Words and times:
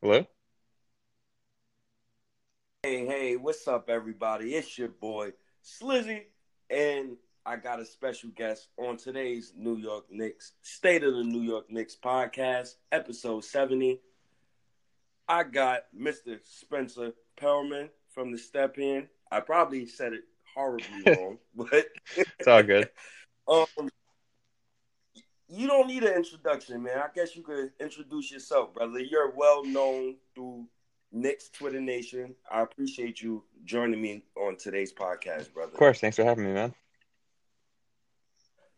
Hello? 0.00 0.24
Hey, 2.84 3.04
hey, 3.04 3.36
what's 3.36 3.66
up, 3.66 3.90
everybody? 3.90 4.54
It's 4.54 4.78
your 4.78 4.90
boy 4.90 5.32
Slizzy, 5.64 6.22
and 6.70 7.16
I 7.44 7.56
got 7.56 7.80
a 7.80 7.84
special 7.84 8.30
guest 8.30 8.68
on 8.76 8.96
today's 8.96 9.52
New 9.56 9.76
York 9.76 10.04
Knicks 10.08 10.52
State 10.62 11.02
of 11.02 11.14
the 11.14 11.24
New 11.24 11.40
York 11.40 11.68
Knicks 11.68 11.96
podcast, 11.96 12.76
episode 12.92 13.44
70. 13.44 14.00
I 15.28 15.42
got 15.42 15.86
Mr. 15.92 16.38
Spencer 16.44 17.12
Pearlman 17.36 17.88
from 18.08 18.30
the 18.30 18.38
Stepien. 18.38 19.08
I 19.32 19.40
probably 19.40 19.84
said 19.86 20.12
it 20.12 20.22
horribly 20.54 21.02
wrong, 21.08 21.38
but 21.56 21.86
It's 22.16 22.46
all 22.46 22.62
good. 22.62 22.88
um, 23.48 23.66
you 25.48 25.66
don't 25.66 25.88
need 25.88 26.04
an 26.04 26.14
introduction, 26.14 26.82
man. 26.82 26.98
I 26.98 27.08
guess 27.14 27.34
you 27.34 27.42
could 27.42 27.72
introduce 27.80 28.30
yourself, 28.30 28.74
brother. 28.74 29.00
You're 29.00 29.32
well 29.34 29.64
known 29.64 30.16
through 30.34 30.66
Knicks 31.10 31.48
Twitter 31.48 31.80
Nation. 31.80 32.34
I 32.50 32.60
appreciate 32.60 33.22
you 33.22 33.44
joining 33.64 34.00
me 34.00 34.24
on 34.36 34.56
today's 34.56 34.92
podcast, 34.92 35.52
brother. 35.54 35.72
Of 35.72 35.78
course. 35.78 36.00
Thanks 36.00 36.16
for 36.16 36.24
having 36.24 36.44
me, 36.44 36.52
man. 36.52 36.74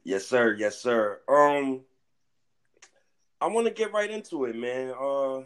Yes, 0.05 0.27
sir. 0.27 0.55
Yes, 0.55 0.81
sir. 0.81 1.21
Um, 1.29 1.81
I 3.41 3.49
want 3.49 3.67
to 3.67 3.73
get 3.73 3.93
right 3.93 4.11
into 4.11 4.45
it, 4.45 4.55
man. 4.55 4.91
Uh, 4.91 5.43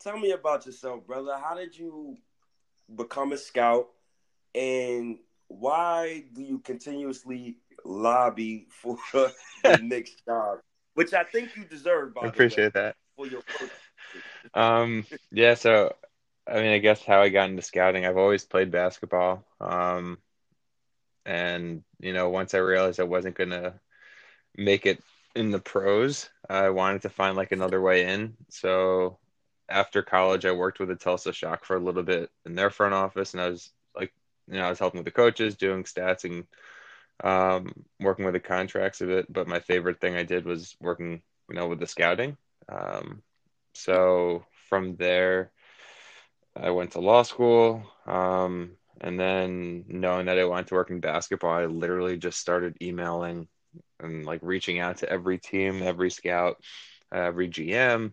tell 0.00 0.18
me 0.18 0.30
about 0.30 0.64
yourself, 0.64 1.06
brother. 1.06 1.36
How 1.36 1.56
did 1.56 1.76
you 1.76 2.16
become 2.94 3.32
a 3.32 3.38
scout, 3.38 3.88
and 4.54 5.18
why 5.48 6.24
do 6.32 6.42
you 6.42 6.60
continuously 6.60 7.56
lobby 7.84 8.66
for 8.70 8.98
the 9.12 9.78
Knicks 9.82 10.12
job, 10.26 10.58
which 10.94 11.12
I 11.14 11.24
think 11.24 11.56
you 11.56 11.64
deserve? 11.64 12.14
By 12.14 12.22
I 12.22 12.30
the 12.30 12.30
way, 12.30 12.30
appreciate 12.34 12.72
that. 12.74 12.96
for 13.16 13.26
your 13.26 13.42
work. 13.60 13.70
Um, 14.54 15.06
yeah, 15.30 15.54
so 15.54 15.94
I 16.46 16.54
mean, 16.56 16.72
I 16.72 16.78
guess 16.78 17.02
how 17.04 17.22
I 17.22 17.28
got 17.30 17.48
into 17.48 17.62
scouting, 17.62 18.04
I've 18.04 18.18
always 18.18 18.44
played 18.44 18.70
basketball. 18.70 19.44
Um, 19.60 20.18
and 21.24 21.82
you 22.00 22.12
know, 22.12 22.28
once 22.30 22.54
I 22.54 22.58
realized 22.58 23.00
I 23.00 23.04
wasn't 23.04 23.36
gonna 23.36 23.80
make 24.56 24.86
it 24.86 25.02
in 25.34 25.50
the 25.50 25.58
pros, 25.60 26.28
I 26.48 26.70
wanted 26.70 27.02
to 27.02 27.08
find 27.10 27.36
like 27.36 27.52
another 27.52 27.80
way 27.80 28.06
in. 28.12 28.36
So 28.50 29.18
after 29.68 30.02
college, 30.02 30.44
I 30.44 30.52
worked 30.52 30.78
with 30.80 30.88
the 30.88 30.96
Tulsa 30.96 31.32
Shock 31.32 31.64
for 31.64 31.76
a 31.76 31.80
little 31.80 32.02
bit 32.02 32.30
in 32.44 32.54
their 32.54 32.70
front 32.70 32.94
office, 32.94 33.32
and 33.34 33.40
I 33.42 33.48
was 33.48 33.70
like, 33.96 34.12
you 34.48 34.54
know, 34.54 34.64
I 34.66 34.70
was 34.70 34.78
helping 34.78 34.98
with 34.98 35.06
the 35.06 35.10
coaches, 35.12 35.56
doing 35.56 35.84
stats 35.84 36.24
and 36.24 36.46
um, 37.22 37.72
working 38.00 38.24
with 38.24 38.34
the 38.34 38.40
contracts 38.40 39.00
a 39.00 39.06
bit. 39.06 39.32
But 39.32 39.48
my 39.48 39.60
favorite 39.60 40.00
thing 40.00 40.16
I 40.16 40.22
did 40.22 40.44
was 40.44 40.76
working, 40.80 41.22
you 41.48 41.54
know, 41.54 41.68
with 41.68 41.80
the 41.80 41.86
scouting. 41.86 42.36
Um, 42.68 43.22
so 43.74 44.44
from 44.68 44.96
there, 44.96 45.50
I 46.56 46.70
went 46.70 46.92
to 46.92 47.00
law 47.00 47.22
school. 47.22 47.82
Um, 48.06 48.72
and 49.00 49.18
then 49.18 49.84
knowing 49.88 50.26
that 50.26 50.38
I 50.38 50.44
wanted 50.44 50.68
to 50.68 50.74
work 50.74 50.90
in 50.90 51.00
basketball, 51.00 51.50
I 51.50 51.66
literally 51.66 52.16
just 52.16 52.38
started 52.38 52.76
emailing 52.80 53.48
and 54.00 54.24
like 54.24 54.40
reaching 54.42 54.78
out 54.78 54.98
to 54.98 55.10
every 55.10 55.38
team, 55.38 55.82
every 55.82 56.10
scout, 56.10 56.62
every 57.12 57.48
GM, 57.48 58.12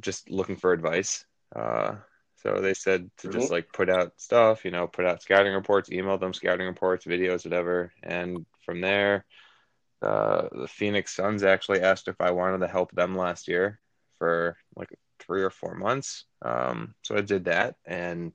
just 0.00 0.30
looking 0.30 0.56
for 0.56 0.72
advice. 0.72 1.24
Uh, 1.54 1.96
so 2.44 2.60
they 2.60 2.74
said 2.74 3.10
to 3.18 3.28
just 3.28 3.50
Mhm. 3.50 3.50
like 3.50 3.72
put 3.72 3.90
out 3.90 4.12
stuff, 4.18 4.64
you 4.64 4.70
know, 4.70 4.86
put 4.86 5.06
out 5.06 5.22
scouting 5.22 5.54
reports, 5.54 5.90
email 5.90 6.18
them 6.18 6.34
scouting 6.34 6.66
reports, 6.66 7.06
videos, 7.06 7.44
whatever. 7.44 7.92
And 8.02 8.46
from 8.64 8.80
there, 8.80 9.24
uh, 10.02 10.48
the 10.52 10.68
Phoenix 10.68 11.14
Suns 11.14 11.42
actually 11.44 11.80
asked 11.82 12.08
if 12.08 12.20
I 12.20 12.32
wanted 12.32 12.58
to 12.60 12.68
help 12.68 12.92
them 12.92 13.16
last 13.16 13.48
year 13.48 13.80
for 14.18 14.56
like 14.76 14.90
three 15.20 15.42
or 15.42 15.50
four 15.50 15.74
months. 15.74 16.24
Um, 16.42 16.94
so 17.02 17.16
I 17.16 17.22
did 17.22 17.46
that, 17.46 17.76
and 17.86 18.32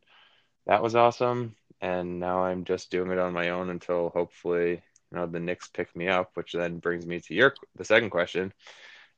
that 0.67 0.83
was 0.83 0.95
awesome. 0.95 1.55
And 1.81 2.19
now 2.19 2.43
I'm 2.45 2.65
just 2.65 2.91
doing 2.91 3.11
it 3.11 3.19
on 3.19 3.33
my 3.33 3.49
own 3.49 3.69
until 3.69 4.09
hopefully, 4.09 4.71
you 5.11 5.17
know, 5.17 5.27
the 5.27 5.39
Knicks 5.39 5.69
pick 5.69 5.95
me 5.95 6.07
up, 6.07 6.31
which 6.35 6.53
then 6.53 6.79
brings 6.79 7.05
me 7.05 7.19
to 7.21 7.33
your 7.35 7.55
the 7.75 7.85
second 7.85 8.09
question. 8.11 8.53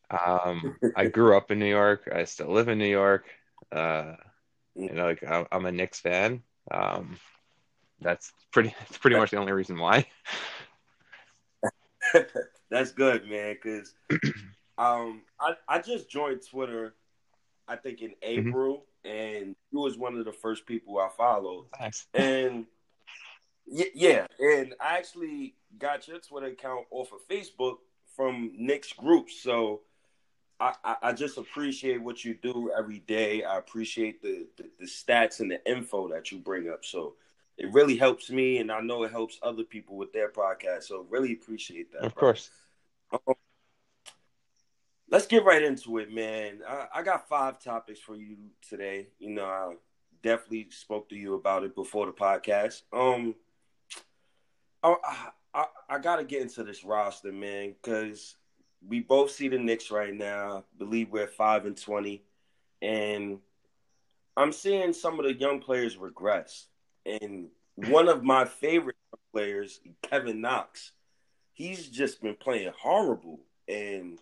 Um, 0.10 0.78
I 0.96 1.08
grew 1.08 1.38
up 1.38 1.52
in 1.52 1.60
New 1.60 1.70
York. 1.70 2.10
I 2.14 2.26
still 2.26 2.52
live 2.52 2.68
in 2.68 2.78
New 2.78 2.88
York. 2.90 3.26
Uh, 3.72 4.16
you 4.76 4.92
know, 4.92 5.06
like 5.06 5.24
I'm 5.28 5.46
I'm 5.52 5.66
a 5.66 5.72
Knicks 5.72 6.00
fan. 6.00 6.44
Um, 6.72 7.18
that's 8.02 8.32
pretty. 8.52 8.70
That's 8.80 8.98
pretty 8.98 9.18
much 9.18 9.32
the 9.32 9.38
only 9.38 9.52
reason 9.52 9.78
why. 9.80 10.06
That's 12.70 12.92
good, 12.92 13.28
man. 13.30 13.56
Because 13.62 13.94
um, 14.78 15.22
I 15.40 15.54
I 15.68 15.80
just 15.80 16.10
joined 16.10 16.42
Twitter, 16.50 16.96
I 17.68 17.76
think 17.76 18.02
in 18.02 18.14
Mm-hmm. 18.36 18.50
April, 18.50 18.86
and 19.04 19.56
you 19.72 19.80
was 19.80 19.98
one 19.98 20.18
of 20.18 20.26
the 20.26 20.34
first 20.34 20.66
people 20.66 20.98
I 21.00 21.10
followed. 21.16 21.68
Thanks. 21.78 22.08
And 22.14 22.66
y- 23.68 23.92
yeah, 23.94 24.26
and 24.40 24.74
I 24.80 24.98
actually 24.98 25.56
got 25.78 26.08
your 26.08 26.20
Twitter 26.20 26.48
account 26.48 26.86
off 26.92 27.12
of 27.14 27.28
Facebook 27.28 27.78
from 28.16 28.52
Knicks 28.58 28.94
group. 28.94 29.30
So 29.30 29.82
I, 30.62 30.76
I, 30.84 30.96
I 31.02 31.14
just 31.14 31.40
appreciate 31.40 32.02
what 32.02 32.24
you 32.24 32.36
do 32.36 32.72
every 32.78 33.00
day. 33.00 33.44
I 33.44 33.58
appreciate 33.58 34.22
the, 34.22 34.48
the, 34.58 34.70
the 34.80 34.86
stats 34.86 35.40
and 35.40 35.50
the 35.50 35.60
info 35.70 36.08
that 36.10 36.32
you 36.32 36.38
bring 36.38 36.70
up. 36.70 36.86
So 36.86 37.16
it 37.58 37.74
really 37.74 37.98
helps 37.98 38.30
me, 38.30 38.60
and 38.60 38.72
I 38.72 38.80
know 38.80 39.04
it 39.04 39.12
helps 39.12 39.40
other 39.42 39.64
people 39.64 39.98
with 39.98 40.14
their 40.14 40.30
podcast. 40.30 40.84
So 40.84 41.08
really 41.10 41.34
appreciate 41.34 41.92
that. 41.94 42.04
Of 42.04 42.14
bro. 42.14 42.20
course. 42.20 42.52
Um, 43.12 43.34
let's 45.10 45.26
get 45.26 45.44
right 45.44 45.64
into 45.64 45.98
it, 45.98 46.14
man. 46.14 46.60
I, 46.68 46.88
I 46.96 47.02
got 47.02 47.28
five 47.28 47.60
topics 47.60 48.00
for 48.00 48.16
you 48.16 48.38
today. 48.70 49.08
You 49.18 49.32
know, 49.32 49.46
I 49.46 49.74
definitely 50.22 50.68
spoke 50.70 51.10
to 51.10 51.16
you 51.16 51.34
about 51.34 51.64
it 51.64 51.76
before 51.76 52.06
the 52.06 52.14
podcast. 52.14 52.84
Um, 52.94 53.34
I 54.84 54.96
I, 55.54 55.66
I 55.90 56.00
got 56.00 56.18
to 56.18 56.24
get 56.24 56.42
into 56.42 56.64
this 56.64 56.84
roster, 56.84 57.32
man, 57.32 57.74
because 57.82 58.36
we 58.88 59.00
both 59.00 59.32
see 59.32 59.48
the 59.48 59.58
Knicks 59.58 59.92
right 59.92 60.14
now. 60.14 60.66
Believe 60.78 61.12
we're 61.12 61.28
five 61.28 61.66
and 61.66 61.80
twenty, 61.80 62.24
and 62.82 63.40
I'm 64.36 64.52
seeing 64.52 64.94
some 64.94 65.20
of 65.20 65.26
the 65.26 65.34
young 65.34 65.60
players 65.60 65.98
regress. 65.98 66.68
And 67.06 67.48
one 67.76 68.08
of 68.08 68.24
my 68.24 68.46
favorite 68.46 68.96
players, 69.34 69.80
Kevin 70.04 70.42
Knox, 70.42 70.92
he's 71.54 71.88
just 71.88 72.22
been 72.22 72.36
playing 72.36 72.72
horrible, 72.78 73.40
and 73.68 74.20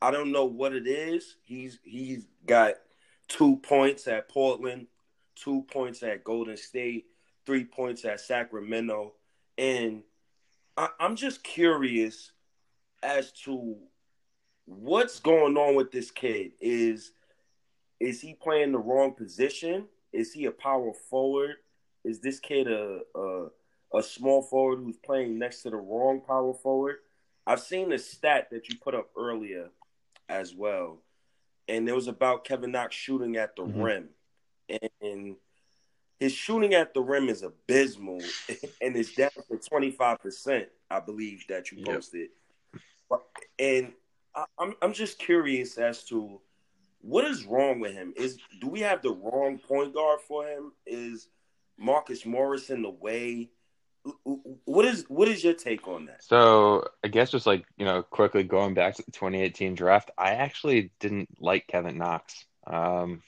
I 0.00 0.10
don't 0.10 0.32
know 0.32 0.44
what 0.44 0.74
it 0.74 0.86
is. 0.86 1.36
He's 1.42 1.78
he's 1.82 2.26
got 2.46 2.74
two 3.28 3.56
points 3.56 4.06
at 4.08 4.28
Portland, 4.28 4.86
two 5.34 5.62
points 5.70 6.02
at 6.02 6.24
Golden 6.24 6.56
State, 6.56 7.06
three 7.44 7.64
points 7.64 8.04
at 8.04 8.20
Sacramento, 8.20 9.14
and 9.58 10.02
I, 10.76 10.88
I'm 11.00 11.16
just 11.16 11.42
curious 11.42 12.32
as 13.02 13.32
to 13.32 13.76
what's 14.66 15.20
going 15.20 15.56
on 15.56 15.74
with 15.74 15.90
this 15.90 16.10
kid. 16.10 16.52
Is 16.60 17.12
is 18.00 18.20
he 18.20 18.34
playing 18.34 18.72
the 18.72 18.78
wrong 18.78 19.12
position? 19.12 19.86
Is 20.12 20.32
he 20.32 20.46
a 20.46 20.50
power 20.50 20.92
forward? 20.92 21.56
Is 22.04 22.20
this 22.20 22.38
kid 22.40 22.68
a 22.68 23.00
a, 23.14 23.46
a 23.94 24.02
small 24.02 24.42
forward 24.42 24.78
who's 24.78 24.98
playing 24.98 25.38
next 25.38 25.62
to 25.62 25.70
the 25.70 25.76
wrong 25.76 26.20
power 26.20 26.52
forward? 26.54 26.96
I've 27.46 27.60
seen 27.60 27.90
the 27.90 27.98
stat 27.98 28.48
that 28.50 28.68
you 28.68 28.76
put 28.82 28.94
up 28.94 29.10
earlier 29.16 29.70
as 30.28 30.54
well, 30.54 30.98
and 31.68 31.88
it 31.88 31.94
was 31.94 32.08
about 32.08 32.44
Kevin 32.44 32.72
Knox 32.72 32.94
shooting 32.96 33.36
at 33.36 33.54
the 33.54 33.62
Mhm. 33.62 33.84
rim, 33.84 34.08
and 35.00 35.36
his 36.18 36.32
shooting 36.32 36.74
at 36.74 36.92
the 36.92 37.00
rim 37.02 37.28
is 37.28 37.42
abysmal, 37.42 38.18
and 38.80 38.96
it's 38.96 39.14
down 39.14 39.30
to 39.48 39.58
twenty 39.58 39.92
five 39.92 40.18
percent, 40.20 40.68
I 40.90 40.98
believe 41.00 41.46
that 41.48 41.70
you 41.70 41.78
Yep. 41.78 42.02
And 43.58 43.92
I, 44.34 44.44
I'm 44.58 44.74
I'm 44.82 44.92
just 44.92 45.18
curious 45.18 45.78
as 45.78 46.04
to 46.04 46.40
what 47.00 47.24
is 47.24 47.44
wrong 47.44 47.80
with 47.80 47.92
him. 47.92 48.12
Is 48.16 48.38
do 48.60 48.68
we 48.68 48.80
have 48.80 49.02
the 49.02 49.12
wrong 49.12 49.58
point 49.58 49.94
guard 49.94 50.20
for 50.26 50.46
him? 50.46 50.72
Is 50.86 51.28
Marcus 51.78 52.26
Morris 52.26 52.70
in 52.70 52.82
the 52.82 52.90
way? 52.90 53.50
What 54.64 54.84
is 54.84 55.04
what 55.08 55.28
is 55.28 55.42
your 55.42 55.54
take 55.54 55.88
on 55.88 56.06
that? 56.06 56.22
So 56.22 56.84
I 57.02 57.08
guess 57.08 57.30
just 57.30 57.46
like, 57.46 57.64
you 57.76 57.84
know, 57.84 58.02
quickly 58.02 58.44
going 58.44 58.74
back 58.74 58.94
to 58.96 59.02
the 59.02 59.12
2018 59.12 59.74
draft, 59.74 60.10
I 60.16 60.32
actually 60.32 60.92
didn't 61.00 61.28
like 61.40 61.66
Kevin 61.66 61.98
Knox. 61.98 62.44
Um, 62.66 63.22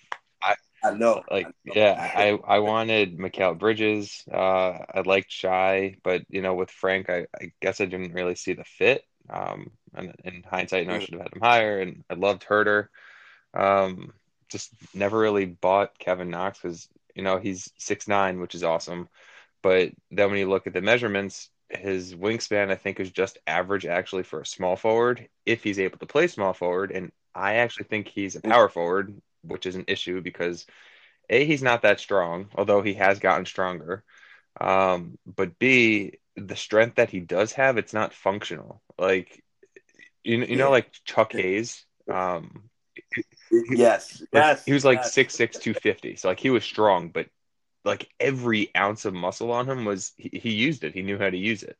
I 0.82 0.92
know, 0.92 1.22
like, 1.30 1.46
I 1.46 1.50
know. 1.64 1.72
yeah, 1.74 2.12
I, 2.14 2.38
I 2.46 2.58
wanted 2.60 3.18
Mikal 3.18 3.58
Bridges. 3.58 4.22
Uh, 4.32 4.78
I 4.94 5.02
liked 5.04 5.30
Shai, 5.30 5.96
but, 6.04 6.22
you 6.28 6.40
know, 6.40 6.54
with 6.54 6.70
Frank, 6.70 7.10
I, 7.10 7.26
I 7.34 7.52
guess 7.60 7.80
I 7.80 7.86
didn't 7.86 8.12
really 8.12 8.36
see 8.36 8.52
the 8.52 8.64
fit. 8.64 9.02
Um, 9.30 9.70
and 9.94 10.14
in 10.24 10.42
hindsight, 10.42 10.84
you 10.84 10.88
know, 10.88 10.94
I 10.94 10.98
should 11.00 11.14
have 11.14 11.22
had 11.22 11.34
him 11.34 11.40
higher, 11.40 11.80
and 11.80 12.04
I 12.08 12.14
loved 12.14 12.44
Huerter. 12.46 12.88
Um, 13.54 14.12
just 14.48 14.72
never 14.94 15.18
really 15.18 15.46
bought 15.46 15.98
Kevin 15.98 16.30
Knox 16.30 16.58
because, 16.60 16.88
you 17.14 17.22
know, 17.22 17.38
he's 17.38 17.70
six 17.78 18.08
nine, 18.08 18.40
which 18.40 18.54
is 18.54 18.64
awesome. 18.64 19.08
But 19.62 19.92
then 20.10 20.30
when 20.30 20.38
you 20.38 20.48
look 20.48 20.66
at 20.66 20.72
the 20.72 20.80
measurements, 20.80 21.50
his 21.68 22.14
wingspan, 22.14 22.70
I 22.70 22.76
think, 22.76 23.00
is 23.00 23.10
just 23.10 23.38
average 23.46 23.84
actually 23.84 24.22
for 24.22 24.40
a 24.40 24.46
small 24.46 24.76
forward 24.76 25.28
if 25.44 25.62
he's 25.62 25.78
able 25.78 25.98
to 25.98 26.06
play 26.06 26.28
small 26.28 26.52
forward. 26.52 26.92
And 26.92 27.12
I 27.34 27.56
actually 27.56 27.86
think 27.86 28.08
he's 28.08 28.36
a 28.36 28.40
power 28.40 28.68
forward 28.68 29.20
which 29.42 29.66
is 29.66 29.76
an 29.76 29.84
issue 29.88 30.20
because 30.20 30.66
a 31.30 31.44
he's 31.44 31.62
not 31.62 31.82
that 31.82 32.00
strong, 32.00 32.48
although 32.54 32.82
he 32.82 32.94
has 32.94 33.18
gotten 33.18 33.46
stronger. 33.46 34.04
Um, 34.60 35.18
but 35.26 35.58
b 35.58 36.18
the 36.38 36.56
strength 36.56 36.96
that 36.96 37.10
he 37.10 37.20
does 37.20 37.52
have, 37.52 37.78
it's 37.78 37.92
not 37.92 38.14
functional. 38.14 38.82
Like 38.98 39.42
you, 40.24 40.38
you 40.38 40.56
know, 40.56 40.70
like 40.70 40.92
Chuck 41.04 41.32
Hayes. 41.32 41.84
Um, 42.10 42.70
yes, 43.50 44.22
yes, 44.32 44.64
he 44.64 44.72
was 44.72 44.84
like 44.84 44.98
yes. 44.98 45.12
six 45.12 45.34
six 45.34 45.58
two 45.58 45.74
fifty. 45.74 46.16
So 46.16 46.28
like 46.28 46.40
he 46.40 46.50
was 46.50 46.64
strong, 46.64 47.08
but 47.08 47.26
like 47.84 48.08
every 48.18 48.74
ounce 48.76 49.04
of 49.04 49.14
muscle 49.14 49.52
on 49.52 49.68
him 49.68 49.84
was 49.84 50.12
he, 50.16 50.30
he 50.32 50.50
used 50.50 50.84
it. 50.84 50.94
He 50.94 51.02
knew 51.02 51.18
how 51.18 51.30
to 51.30 51.38
use 51.38 51.62
it. 51.62 51.76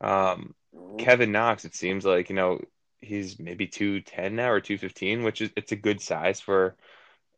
Um. 0.00 0.54
Kevin 0.98 1.30
Knox, 1.30 1.64
it 1.64 1.74
seems 1.76 2.04
like 2.04 2.28
you 2.30 2.34
know 2.34 2.60
he's 3.00 3.38
maybe 3.38 3.68
two 3.68 4.00
ten 4.00 4.34
now 4.34 4.50
or 4.50 4.60
two 4.60 4.76
fifteen, 4.76 5.22
which 5.22 5.40
is 5.40 5.50
it's 5.56 5.70
a 5.70 5.76
good 5.76 6.00
size 6.00 6.40
for 6.40 6.74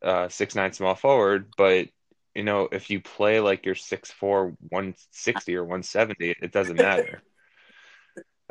uh 0.03 0.29
six 0.31 0.55
nine 0.55 0.73
small 0.73 0.95
forward. 0.95 1.53
But 1.55 1.89
you 2.37 2.45
know 2.45 2.69
if 2.73 2.91
you 2.91 3.01
play 3.01 3.41
like 3.41 3.67
you're 3.67 3.75
six 3.75 4.11
four 4.13 4.57
one 4.71 4.95
sixty 5.13 5.57
or 5.57 5.65
one 5.65 5.83
seventy, 5.83 6.35
it 6.43 6.53
doesn't 6.53 6.79
matter. 6.79 7.23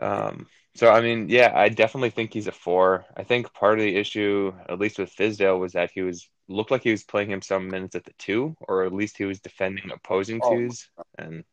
Um, 0.01 0.47
so 0.75 0.89
I 0.91 1.01
mean, 1.01 1.29
yeah, 1.29 1.51
I 1.55 1.69
definitely 1.69 2.09
think 2.09 2.33
he's 2.33 2.47
a 2.47 2.51
four. 2.51 3.05
I 3.15 3.23
think 3.23 3.53
part 3.53 3.79
of 3.79 3.83
the 3.85 3.95
issue, 3.95 4.53
at 4.67 4.79
least 4.79 4.99
with 4.99 5.15
Fizdale, 5.15 5.59
was 5.59 5.73
that 5.73 5.91
he 5.93 6.01
was 6.01 6.29
looked 6.47 6.71
like 6.71 6.83
he 6.83 6.91
was 6.91 7.03
playing 7.03 7.31
him 7.31 7.41
some 7.41 7.69
minutes 7.69 7.95
at 7.95 8.03
the 8.03 8.13
two, 8.17 8.55
or 8.61 8.83
at 8.83 8.93
least 8.93 9.17
he 9.17 9.25
was 9.25 9.39
defending 9.39 9.91
opposing 9.91 10.41
Oh, 10.41 10.49
twos, 10.49 10.89
and 11.17 11.43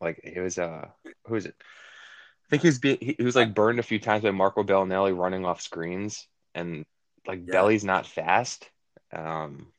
like 0.00 0.20
he 0.24 0.40
was 0.40 0.58
uh 0.58 0.88
who 1.26 1.36
is 1.36 1.46
it? 1.46 1.54
I 1.60 2.50
think 2.50 2.62
he 2.62 2.68
was 2.68 2.78
be- 2.78 2.98
he, 3.00 3.14
he 3.18 3.24
was 3.24 3.36
like 3.36 3.54
burned 3.54 3.78
a 3.78 3.82
few 3.84 3.98
times 4.00 4.24
by 4.24 4.30
Marco 4.30 4.62
Belinelli 4.64 5.16
running 5.16 5.46
off 5.46 5.60
screens, 5.60 6.26
and 6.54 6.84
like 7.26 7.40
Yeah. 7.46 7.52
Belly's 7.52 7.84
not 7.84 8.06
fast. 8.06 8.70
Um, 9.12 9.72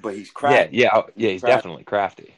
but 0.00 0.14
he's 0.14 0.30
crafty. 0.30 0.76
yeah, 0.76 0.90
oh, 0.94 1.06
yeah, 1.16 1.30
he's 1.30 1.40
Crafty. 1.42 1.56
definitely 1.56 1.84
crafty. 1.84 2.34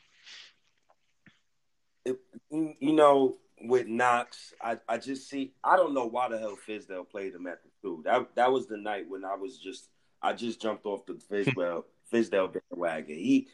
You 2.04 2.74
you 2.80 2.92
know, 2.92 3.36
with 3.62 3.86
Knox, 3.86 4.52
I, 4.60 4.78
I 4.88 4.98
just 4.98 5.28
see. 5.28 5.52
I 5.62 5.76
don't 5.76 5.94
know 5.94 6.06
why 6.06 6.28
the 6.28 6.38
hell 6.38 6.56
Fizdale 6.66 7.08
played 7.08 7.34
him 7.34 7.46
at 7.46 7.62
the 7.62 7.70
two. 7.82 8.02
That 8.04 8.34
that 8.36 8.52
was 8.52 8.66
the 8.66 8.76
night 8.76 9.08
when 9.08 9.24
I 9.24 9.34
was 9.34 9.58
just. 9.58 9.88
I 10.22 10.34
just 10.34 10.60
jumped 10.60 10.84
off 10.84 11.06
the 11.06 11.14
Fizdale 11.30 11.84
Fizdale 12.12 12.52
bandwagon. 12.70 13.16
He, 13.16 13.48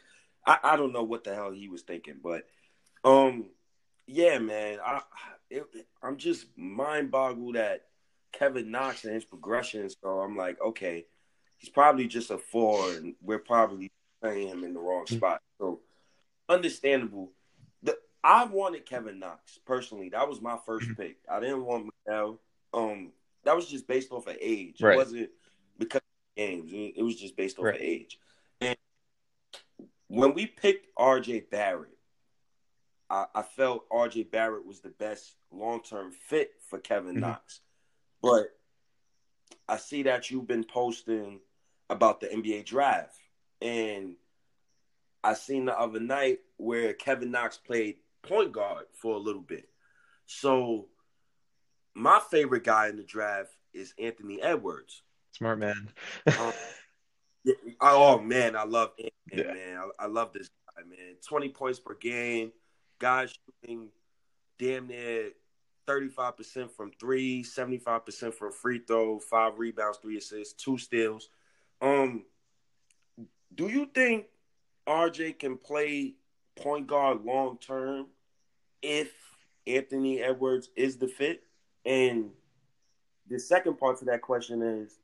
I, 0.45 0.57
I 0.63 0.75
don't 0.75 0.93
know 0.93 1.03
what 1.03 1.23
the 1.23 1.33
hell 1.33 1.51
he 1.51 1.69
was 1.69 1.83
thinking, 1.83 2.15
but 2.21 2.43
um, 3.03 3.45
yeah, 4.05 4.39
man, 4.39 4.79
I 4.85 5.01
it, 5.49 5.65
I'm 6.01 6.17
just 6.17 6.45
mind 6.57 7.11
boggled 7.11 7.55
at 7.55 7.83
Kevin 8.33 8.71
Knox 8.71 9.05
and 9.05 9.13
his 9.13 9.25
progression. 9.25 9.89
So 9.89 10.19
I'm 10.19 10.35
like, 10.35 10.59
okay, 10.61 11.05
he's 11.57 11.69
probably 11.69 12.07
just 12.07 12.31
a 12.31 12.37
four, 12.37 12.91
and 12.91 13.15
we're 13.21 13.39
probably 13.39 13.91
playing 14.21 14.47
him 14.49 14.63
in 14.63 14.73
the 14.73 14.79
wrong 14.79 15.05
spot. 15.07 15.41
So 15.59 15.79
understandable. 16.49 17.31
The 17.83 17.97
I 18.23 18.45
wanted 18.45 18.85
Kevin 18.85 19.19
Knox 19.19 19.59
personally. 19.65 20.09
That 20.09 20.27
was 20.27 20.41
my 20.41 20.57
first 20.65 20.89
pick. 20.97 21.17
I 21.29 21.39
didn't 21.39 21.65
want 21.65 21.89
Miguel. 22.07 22.39
Um, 22.73 23.11
that 23.43 23.55
was 23.55 23.67
just 23.67 23.87
based 23.87 24.11
off 24.11 24.27
of 24.27 24.37
age. 24.41 24.81
Right. 24.81 24.93
It 24.93 24.97
wasn't 24.97 25.29
because 25.77 25.97
of 26.01 26.35
games. 26.35 26.71
It 26.73 27.01
was 27.03 27.15
just 27.15 27.35
based 27.37 27.57
off 27.59 27.65
Right. 27.65 27.75
of 27.75 27.81
age. 27.81 28.19
And 28.61 28.77
when 30.07 30.33
we 30.33 30.45
picked 30.45 30.87
RJ 30.97 31.49
Barrett, 31.49 31.97
I, 33.09 33.25
I 33.33 33.41
felt 33.43 33.87
RJ 33.89 34.31
Barrett 34.31 34.65
was 34.65 34.81
the 34.81 34.89
best 34.89 35.35
long 35.51 35.81
term 35.81 36.11
fit 36.11 36.51
for 36.69 36.79
Kevin 36.79 37.15
Mhm. 37.15 37.19
Knox. 37.21 37.61
But 38.21 38.47
I 39.69 39.77
see 39.77 40.03
that 40.03 40.29
you've 40.31 40.47
been 40.47 40.63
posting 40.65 41.39
about 41.89 42.19
the 42.19 42.27
NBA 42.27 42.63
draft. 42.65 43.17
And 43.61 44.15
I 45.23 45.33
seen 45.33 45.65
the 45.65 45.77
other 45.79 45.99
night 45.99 46.39
where 46.57 46.93
Kevin 46.93 47.31
Knox 47.31 47.57
played 47.57 47.95
point 48.23 48.51
guard 48.51 48.85
for 48.93 49.15
a 49.15 49.19
little 49.19 49.41
bit. 49.41 49.69
So 50.25 50.87
my 51.95 52.19
favorite 52.29 52.63
guy 52.63 52.89
in 52.89 52.97
the 52.97 53.03
draft 53.03 53.55
is 53.73 53.93
Anthony 53.99 54.41
Edwards. 54.41 55.01
Smart 55.33 55.59
man. 55.59 55.89
Um, 56.39 56.53
Oh 57.79 58.19
man, 58.19 58.55
I 58.57 58.65
love 58.65 58.91
Anthony, 58.97 59.11
Yeah. 59.47 59.53
man. 59.53 59.77
I, 59.99 60.03
I 60.03 60.07
love 60.07 60.33
this 60.33 60.49
guy, 60.75 60.83
man. 60.83 61.15
Twenty 61.25 61.47
points 61.49 61.79
per 61.79 61.93
game, 61.95 62.51
guy 62.99 63.27
shooting 63.27 63.87
damn 64.59 64.87
near 64.87 65.29
thirty-five 65.85 66.35
percent 66.35 66.71
from 66.75 66.91
three, 66.99 67.43
75 67.43 68.05
percent 68.05 68.33
from 68.35 68.51
free 68.51 68.81
throw, 68.85 69.19
five 69.19 69.57
rebounds, 69.59 69.99
three 69.99 70.17
assists, 70.17 70.61
two 70.61 70.77
steals. 70.77 71.29
Um, 71.81 72.25
do 73.57 73.67
you 73.67 73.87
think 73.87 74.27
RJ 74.87 75.39
can 75.39 75.57
play 75.57 76.13
point 76.55 76.87
guard 76.87 77.25
long 77.25 77.57
term 77.57 78.07
if 78.81 79.11
Anthony 79.65 80.21
Edwards 80.21 80.69
is 80.75 80.97
the 80.97 81.07
fit? 81.07 81.41
And 81.85 82.29
the 83.29 83.39
second 83.39 83.77
part 83.77 83.99
to 83.99 84.05
that 84.05 84.21
question 84.21 84.61
is 84.61 84.97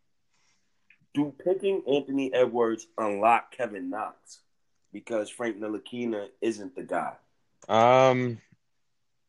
do 1.14 1.34
picking 1.44 1.84
Anthony 1.88 2.34
Edwards 2.34 2.88
unlock 2.98 3.52
Kevin 3.52 3.90
Knox? 3.90 4.40
Because 4.94 5.30
Frank 5.30 5.60
Ntilikina 5.60 6.28
isn't 6.40 6.76
the 6.76 6.84
guy. 6.84 7.14
Um, 7.68 8.40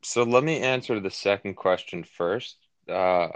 so 0.03 0.23
let 0.23 0.44
me 0.44 0.61
answer 0.61 1.00
the 1.00 1.11
second 1.11 1.55
question 1.55 2.05
first. 2.05 2.56
Uh, 2.88 3.29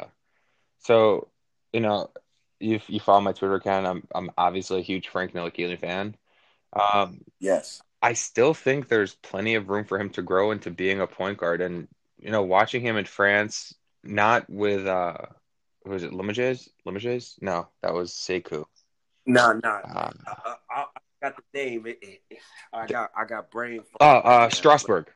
so 0.80 1.28
you 1.72 1.80
know, 1.80 2.10
you 2.60 2.80
you 2.86 3.00
follow 3.00 3.20
my 3.20 3.32
Twitter 3.32 3.54
account. 3.54 3.86
I'm 3.86 4.06
I'm 4.14 4.30
obviously 4.36 4.80
a 4.80 4.82
huge 4.82 5.08
Frank 5.08 5.32
Ntilikina 5.32 5.78
fan. 5.78 6.16
Um, 6.72 7.22
Yes. 7.38 7.80
I 8.00 8.12
still 8.12 8.54
think 8.54 8.88
there's 8.88 9.14
plenty 9.16 9.56
of 9.56 9.68
room 9.68 9.84
for 9.84 9.98
him 9.98 10.10
to 10.10 10.22
grow 10.22 10.52
into 10.52 10.70
being 10.70 11.00
a 11.00 11.06
point 11.06 11.38
guard, 11.38 11.60
and 11.60 11.88
you 12.18 12.30
know, 12.30 12.42
watching 12.42 12.80
him 12.82 12.96
in 12.96 13.04
France, 13.04 13.74
not 14.04 14.48
with 14.48 14.86
uh, 14.86 15.16
who 15.84 15.90
was 15.90 16.04
it 16.04 16.12
Limoges? 16.12 16.68
Limoges? 16.84 17.36
No, 17.40 17.68
that 17.82 17.94
was 17.94 18.12
Sekou. 18.12 18.64
Nah, 19.26 19.54
nah. 19.54 19.80
Uh, 19.84 20.10
I, 20.36 20.54
I, 20.70 20.84
got 21.20 21.36
the 21.36 21.58
name. 21.58 21.86
It, 21.86 21.98
it, 22.30 22.38
I 22.72 22.86
got 22.86 23.10
I 23.16 23.24
got 23.24 23.50
brain. 23.50 23.82
oh, 24.00 24.06
uh. 24.06 24.48
Strasbourg. 24.50 25.10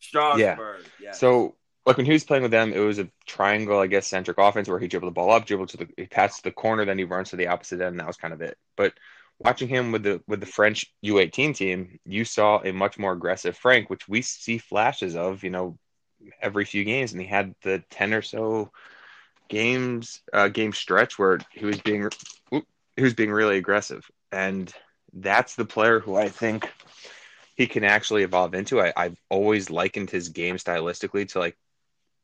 Strasburg. 0.00 0.84
Yeah. 1.00 1.12
So, 1.12 1.54
like 1.84 1.96
when 1.96 2.06
he 2.06 2.12
was 2.12 2.24
playing 2.24 2.42
with 2.42 2.52
them, 2.52 2.72
it 2.72 2.78
was 2.78 2.98
a 2.98 3.08
triangle, 3.26 3.78
I 3.78 3.88
guess, 3.88 4.06
centric 4.06 4.38
offense 4.38 4.68
where 4.68 4.78
he 4.78 4.86
dribbled 4.86 5.10
the 5.10 5.14
ball 5.14 5.32
up, 5.32 5.46
dribbled 5.46 5.70
to 5.70 5.78
the, 5.78 5.88
he 5.96 6.06
passed 6.06 6.44
the 6.44 6.52
corner, 6.52 6.84
then 6.84 6.98
he 6.98 7.04
runs 7.04 7.30
to 7.30 7.36
the 7.36 7.48
opposite 7.48 7.80
end, 7.80 7.90
and 7.90 8.00
that 8.00 8.06
was 8.06 8.16
kind 8.16 8.32
of 8.32 8.40
it. 8.40 8.56
But 8.76 8.94
watching 9.38 9.68
him 9.68 9.90
with 9.90 10.04
the 10.04 10.22
with 10.28 10.40
the 10.40 10.46
French 10.46 10.92
U18 11.04 11.56
team, 11.56 11.98
you 12.04 12.24
saw 12.24 12.60
a 12.62 12.72
much 12.72 12.98
more 12.98 13.12
aggressive 13.12 13.56
Frank, 13.56 13.90
which 13.90 14.06
we 14.06 14.22
see 14.22 14.58
flashes 14.58 15.16
of, 15.16 15.42
you 15.42 15.50
know, 15.50 15.76
every 16.40 16.64
few 16.64 16.84
games, 16.84 17.12
and 17.12 17.20
he 17.20 17.26
had 17.26 17.54
the 17.62 17.82
ten 17.90 18.14
or 18.14 18.22
so 18.22 18.70
games 19.48 20.22
uh, 20.32 20.48
game 20.48 20.72
stretch 20.72 21.18
where 21.18 21.38
he 21.50 21.66
was 21.66 21.80
being 21.80 22.08
whoop, 22.50 22.64
he 22.96 23.02
was 23.02 23.14
being 23.14 23.32
really 23.32 23.58
aggressive, 23.58 24.08
and 24.30 24.72
that's 25.12 25.56
the 25.56 25.64
player 25.64 25.98
who 25.98 26.16
I 26.16 26.28
think 26.28 26.70
he 27.56 27.66
can 27.66 27.84
actually 27.84 28.22
evolve 28.22 28.54
into. 28.54 28.80
I, 28.80 28.92
I've 28.96 29.18
always 29.28 29.68
likened 29.68 30.10
his 30.10 30.28
game 30.30 30.56
stylistically 30.56 31.28
to 31.30 31.38
like 31.38 31.56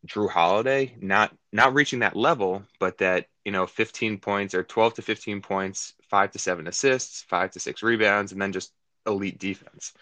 Jrue 0.09 0.31
Holiday, 0.31 0.97
not 1.01 1.35
not 1.53 1.75
reaching 1.75 2.01
that 2.01 2.17
level, 2.17 2.65
but 2.81 2.99
that 2.99 3.27
you 3.45 3.53
know, 3.53 3.67
15 3.67 4.19
points 4.19 4.55
or 4.55 4.63
12 4.65 4.95
to 4.95 5.03
15 5.03 5.41
points, 5.43 5.95
five 6.11 6.31
to 6.33 6.39
seven 6.39 6.67
assists, 6.69 7.23
five 7.23 7.51
to 7.53 7.61
six 7.61 7.83
rebounds, 7.83 8.33
and 8.33 8.41
then 8.43 8.53
just 8.53 8.73
elite 9.07 9.39
defense. 9.39 9.93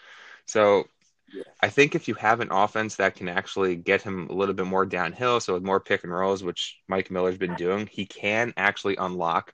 So 0.47 0.85
Yeah. 1.31 1.43
I 1.61 1.69
think 1.69 1.95
if 1.95 2.07
you 2.07 2.13
have 2.15 2.39
an 2.41 2.51
offense 2.51 2.97
that 2.97 3.15
can 3.15 3.29
actually 3.29 3.75
get 3.75 4.01
him 4.03 4.27
a 4.29 4.33
little 4.33 4.55
bit 4.55 4.65
more 4.67 4.85
downhill, 4.85 5.39
so 5.39 5.53
with 5.55 5.63
more 5.63 5.79
pick 5.79 6.03
and 6.03 6.13
rolls, 6.13 6.43
which 6.43 6.79
Mike 6.87 7.11
Miller's 7.11 7.37
been 7.37 7.55
doing, 7.55 7.87
he 7.87 8.05
can 8.05 8.53
actually 8.57 8.95
unlock 8.97 9.53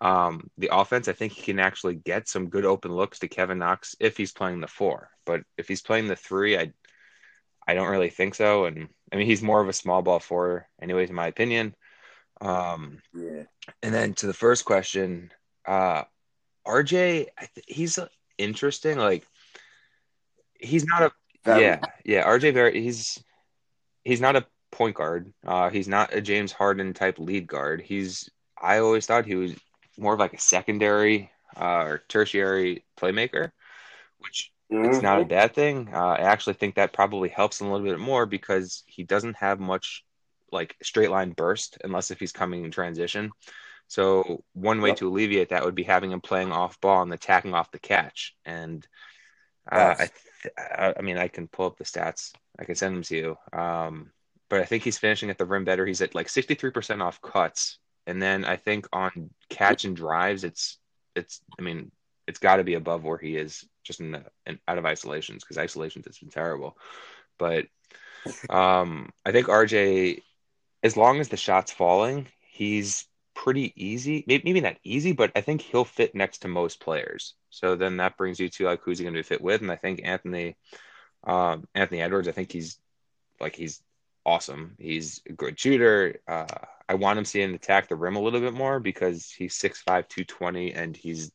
um, 0.00 0.50
the 0.58 0.70
offense. 0.72 1.08
I 1.08 1.12
think 1.12 1.32
he 1.32 1.42
can 1.42 1.60
actually 1.60 1.94
get 1.96 2.28
some 2.28 2.48
good 2.50 2.64
open 2.64 2.92
looks 2.92 3.20
to 3.20 3.28
Kevin 3.28 3.58
Knox 3.58 3.94
if 4.00 4.16
he's 4.16 4.32
playing 4.32 4.60
the 4.60 4.68
four. 4.68 5.10
But 5.26 5.42
if 5.58 5.68
he's 5.68 5.82
playing 5.82 6.08
the 6.08 6.16
three, 6.16 6.58
I 6.58 6.72
I 7.66 7.74
don't 7.74 7.90
really 7.90 8.10
think 8.10 8.34
so. 8.34 8.66
And 8.66 8.88
I 9.12 9.16
mean, 9.16 9.26
he's 9.26 9.42
more 9.42 9.60
of 9.60 9.68
a 9.68 9.72
small 9.74 10.00
ball 10.02 10.18
four, 10.18 10.68
anyways, 10.80 11.10
in 11.10 11.14
my 11.14 11.26
opinion. 11.26 11.74
Um, 12.40 13.02
yeah. 13.14 13.44
and 13.82 13.94
then 13.94 14.14
to 14.14 14.26
the 14.26 14.32
first 14.32 14.64
question, 14.64 15.30
uh, 15.66 16.04
RJ, 16.66 17.26
I 17.38 17.46
th- 17.54 17.66
he's 17.68 17.98
interesting. 18.38 18.98
Like, 18.98 19.26
he's 20.58 20.84
not 20.84 21.02
a 21.02 21.12
Very- 21.44 21.62
yeah, 21.62 21.80
yeah. 22.04 22.24
RJ 22.26 22.54
Barrett, 22.54 22.74
he's 22.74 23.22
he's 24.04 24.20
not 24.20 24.36
a 24.36 24.46
point 24.70 24.96
guard. 24.96 25.32
Uh, 25.46 25.70
he's 25.70 25.88
not 25.88 26.14
a 26.14 26.20
James 26.20 26.50
Harden 26.52 26.94
type 26.94 27.18
lead 27.18 27.46
guard. 27.46 27.82
He's 27.82 28.30
I 28.60 28.78
always 28.78 29.06
thought 29.06 29.26
he 29.26 29.34
was 29.34 29.52
more 29.98 30.14
of 30.14 30.20
like 30.20 30.32
a 30.32 30.40
secondary 30.40 31.30
uh, 31.56 31.82
or 31.84 32.02
tertiary 32.08 32.84
playmaker, 32.98 33.50
which 34.18 34.52
it's 34.80 35.00
Mhm. 35.00 35.02
not 35.02 35.20
a 35.20 35.24
bad 35.24 35.54
thing. 35.54 35.88
Uh, 35.92 36.16
I 36.18 36.20
actually 36.22 36.54
think 36.54 36.74
that 36.76 36.92
probably 36.92 37.28
helps 37.28 37.60
him 37.60 37.68
a 37.68 37.72
little 37.72 37.86
bit 37.86 37.98
more 38.00 38.26
because 38.26 38.82
he 38.86 39.04
doesn't 39.04 39.36
have 39.36 39.60
much 39.60 40.04
like 40.52 40.76
straight 40.82 41.10
line 41.10 41.32
burst 41.32 41.78
unless 41.84 42.10
if 42.10 42.20
he's 42.20 42.32
coming 42.32 42.64
in 42.64 42.70
transition. 42.70 43.32
So 43.88 44.44
one 44.54 44.80
way 44.80 44.90
Yep. 44.90 44.98
to 44.98 45.08
alleviate 45.08 45.50
that 45.50 45.64
would 45.64 45.74
be 45.74 45.82
having 45.84 46.12
him 46.12 46.20
playing 46.20 46.52
off 46.52 46.80
ball 46.80 47.02
and 47.02 47.12
attacking 47.12 47.54
off 47.54 47.70
the 47.70 47.78
catch. 47.78 48.34
And 48.44 48.86
uh, 49.70 49.94
I, 49.98 50.08
th- 50.42 50.54
I 50.58 50.94
I 50.98 51.02
mean, 51.02 51.18
I 51.18 51.28
can 51.28 51.48
pull 51.48 51.66
up 51.66 51.78
the 51.78 51.84
stats. 51.84 52.32
I 52.58 52.64
can 52.64 52.74
send 52.74 52.96
them 52.96 53.02
to 53.04 53.16
you. 53.16 53.36
Um, 53.58 54.12
but 54.48 54.60
I 54.60 54.64
think 54.64 54.82
he's 54.84 54.98
finishing 54.98 55.30
at 55.30 55.38
the 55.38 55.46
rim 55.46 55.64
better. 55.64 55.86
He's 55.86 56.02
at 56.02 56.14
like 56.14 56.28
63% 56.28 57.02
off 57.02 57.20
cuts. 57.22 57.78
And 58.06 58.20
then 58.20 58.44
I 58.44 58.56
think 58.56 58.86
on 58.92 59.30
catch 59.48 59.84
and 59.84 59.96
drives, 59.96 60.44
it's 60.44 60.78
it's 61.14 61.40
I 61.58 61.62
mean, 61.62 61.92
it's 62.26 62.38
got 62.38 62.56
to 62.56 62.64
be 62.64 62.74
above 62.74 63.04
where 63.04 63.18
he 63.18 63.36
is 63.36 63.64
just 63.82 64.00
in, 64.00 64.12
the, 64.12 64.24
in 64.46 64.58
out 64.68 64.78
of 64.78 64.86
isolations 64.86 65.42
because 65.42 65.58
isolations 65.58 66.06
has 66.06 66.18
been 66.18 66.30
terrible. 66.30 66.76
But 67.38 67.66
um, 68.48 69.10
I 69.24 69.32
think 69.32 69.48
RJ, 69.48 70.22
as 70.82 70.96
long 70.96 71.20
as 71.20 71.28
the 71.28 71.36
shot's 71.36 71.72
falling, 71.72 72.28
he's 72.40 73.06
pretty 73.34 73.72
easy. 73.76 74.24
Maybe, 74.26 74.42
maybe 74.44 74.60
not 74.60 74.76
easy, 74.84 75.12
but 75.12 75.32
I 75.34 75.40
think 75.40 75.62
he'll 75.62 75.84
fit 75.84 76.14
next 76.14 76.38
to 76.38 76.48
most 76.48 76.80
players. 76.80 77.34
So 77.50 77.74
then 77.74 77.96
that 77.98 78.16
brings 78.16 78.38
you 78.38 78.48
to 78.48 78.64
like 78.64 78.80
who's 78.82 78.98
he 78.98 79.04
going 79.04 79.14
to 79.14 79.22
fit 79.22 79.40
with, 79.40 79.62
and 79.62 79.70
I 79.70 79.76
think 79.76 80.00
Anthony, 80.04 80.56
um, 81.24 81.66
Anthony 81.74 82.00
Edwards. 82.00 82.28
I 82.28 82.32
think 82.32 82.52
he's 82.52 82.78
like 83.40 83.56
he's 83.56 83.82
awesome. 84.24 84.76
He's 84.78 85.20
a 85.28 85.32
good 85.32 85.58
shooter. 85.58 86.20
Uh, 86.26 86.46
I 86.88 86.94
want 86.94 87.18
him 87.18 87.24
seeing 87.24 87.54
attack 87.54 87.88
the 87.88 87.96
rim 87.96 88.16
a 88.16 88.20
little 88.20 88.40
bit 88.40 88.54
more 88.54 88.78
because 88.80 89.30
he's 89.30 89.58
6'5", 89.58 89.84
220, 89.84 90.72
and 90.72 90.96
he's 90.96 91.32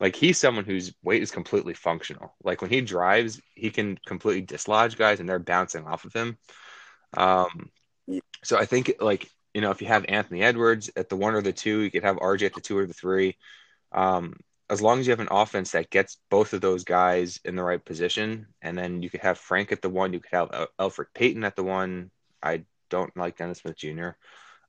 like 0.00 0.16
he's 0.16 0.38
someone 0.38 0.64
whose 0.64 0.92
weight 1.02 1.22
is 1.22 1.30
completely 1.30 1.74
functional. 1.74 2.34
Like 2.42 2.60
when 2.60 2.70
he 2.70 2.80
drives, 2.80 3.40
he 3.54 3.70
can 3.70 3.98
completely 4.06 4.42
dislodge 4.42 4.96
guys, 4.96 5.20
and 5.20 5.28
they're 5.28 5.38
bouncing 5.38 5.86
off 5.86 6.04
of 6.04 6.12
him. 6.12 6.36
Um, 7.16 7.70
so 8.42 8.58
I 8.58 8.66
think 8.66 8.94
like 9.00 9.30
you 9.52 9.60
know 9.60 9.70
if 9.70 9.80
you 9.80 9.88
have 9.88 10.04
Anthony 10.08 10.42
Edwards 10.42 10.90
at 10.96 11.08
the 11.08 11.16
one 11.16 11.34
or 11.34 11.42
the 11.42 11.52
two, 11.52 11.80
you 11.80 11.90
could 11.90 12.04
have 12.04 12.16
RJ 12.16 12.46
at 12.46 12.54
the 12.54 12.60
two 12.60 12.76
or 12.76 12.86
the 12.86 12.94
three. 12.94 13.36
Um, 13.92 14.36
as 14.70 14.80
long 14.80 14.98
as 14.98 15.06
you 15.06 15.12
have 15.12 15.20
an 15.20 15.28
offense 15.30 15.72
that 15.72 15.90
gets 15.90 16.18
both 16.30 16.52
of 16.52 16.60
those 16.60 16.84
guys 16.84 17.38
in 17.44 17.54
the 17.54 17.62
right 17.62 17.84
position, 17.84 18.46
and 18.62 18.76
then 18.76 19.02
you 19.02 19.10
could 19.10 19.20
have 19.20 19.38
Frank 19.38 19.72
at 19.72 19.82
the 19.82 19.90
one, 19.90 20.12
you 20.12 20.20
could 20.20 20.32
have 20.32 20.50
El- 20.52 20.88
Elfrid 20.88 21.06
Payton 21.14 21.44
at 21.44 21.54
the 21.54 21.62
one. 21.62 22.10
I 22.42 22.64
don't 22.90 23.16
like 23.16 23.36
Dennis 23.36 23.58
Smith 23.58 23.76
Jr. 23.76 24.10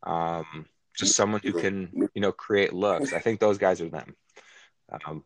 Um, 0.04 0.66
just 0.96 1.16
someone 1.16 1.42
who 1.44 1.54
can 1.54 1.90
you 2.14 2.22
know 2.22 2.32
create 2.32 2.74
looks. 2.74 3.14
I 3.14 3.20
think 3.20 3.40
those 3.40 3.58
guys 3.58 3.82
are 3.82 3.90
them. 3.90 4.16
Um, 4.92 5.24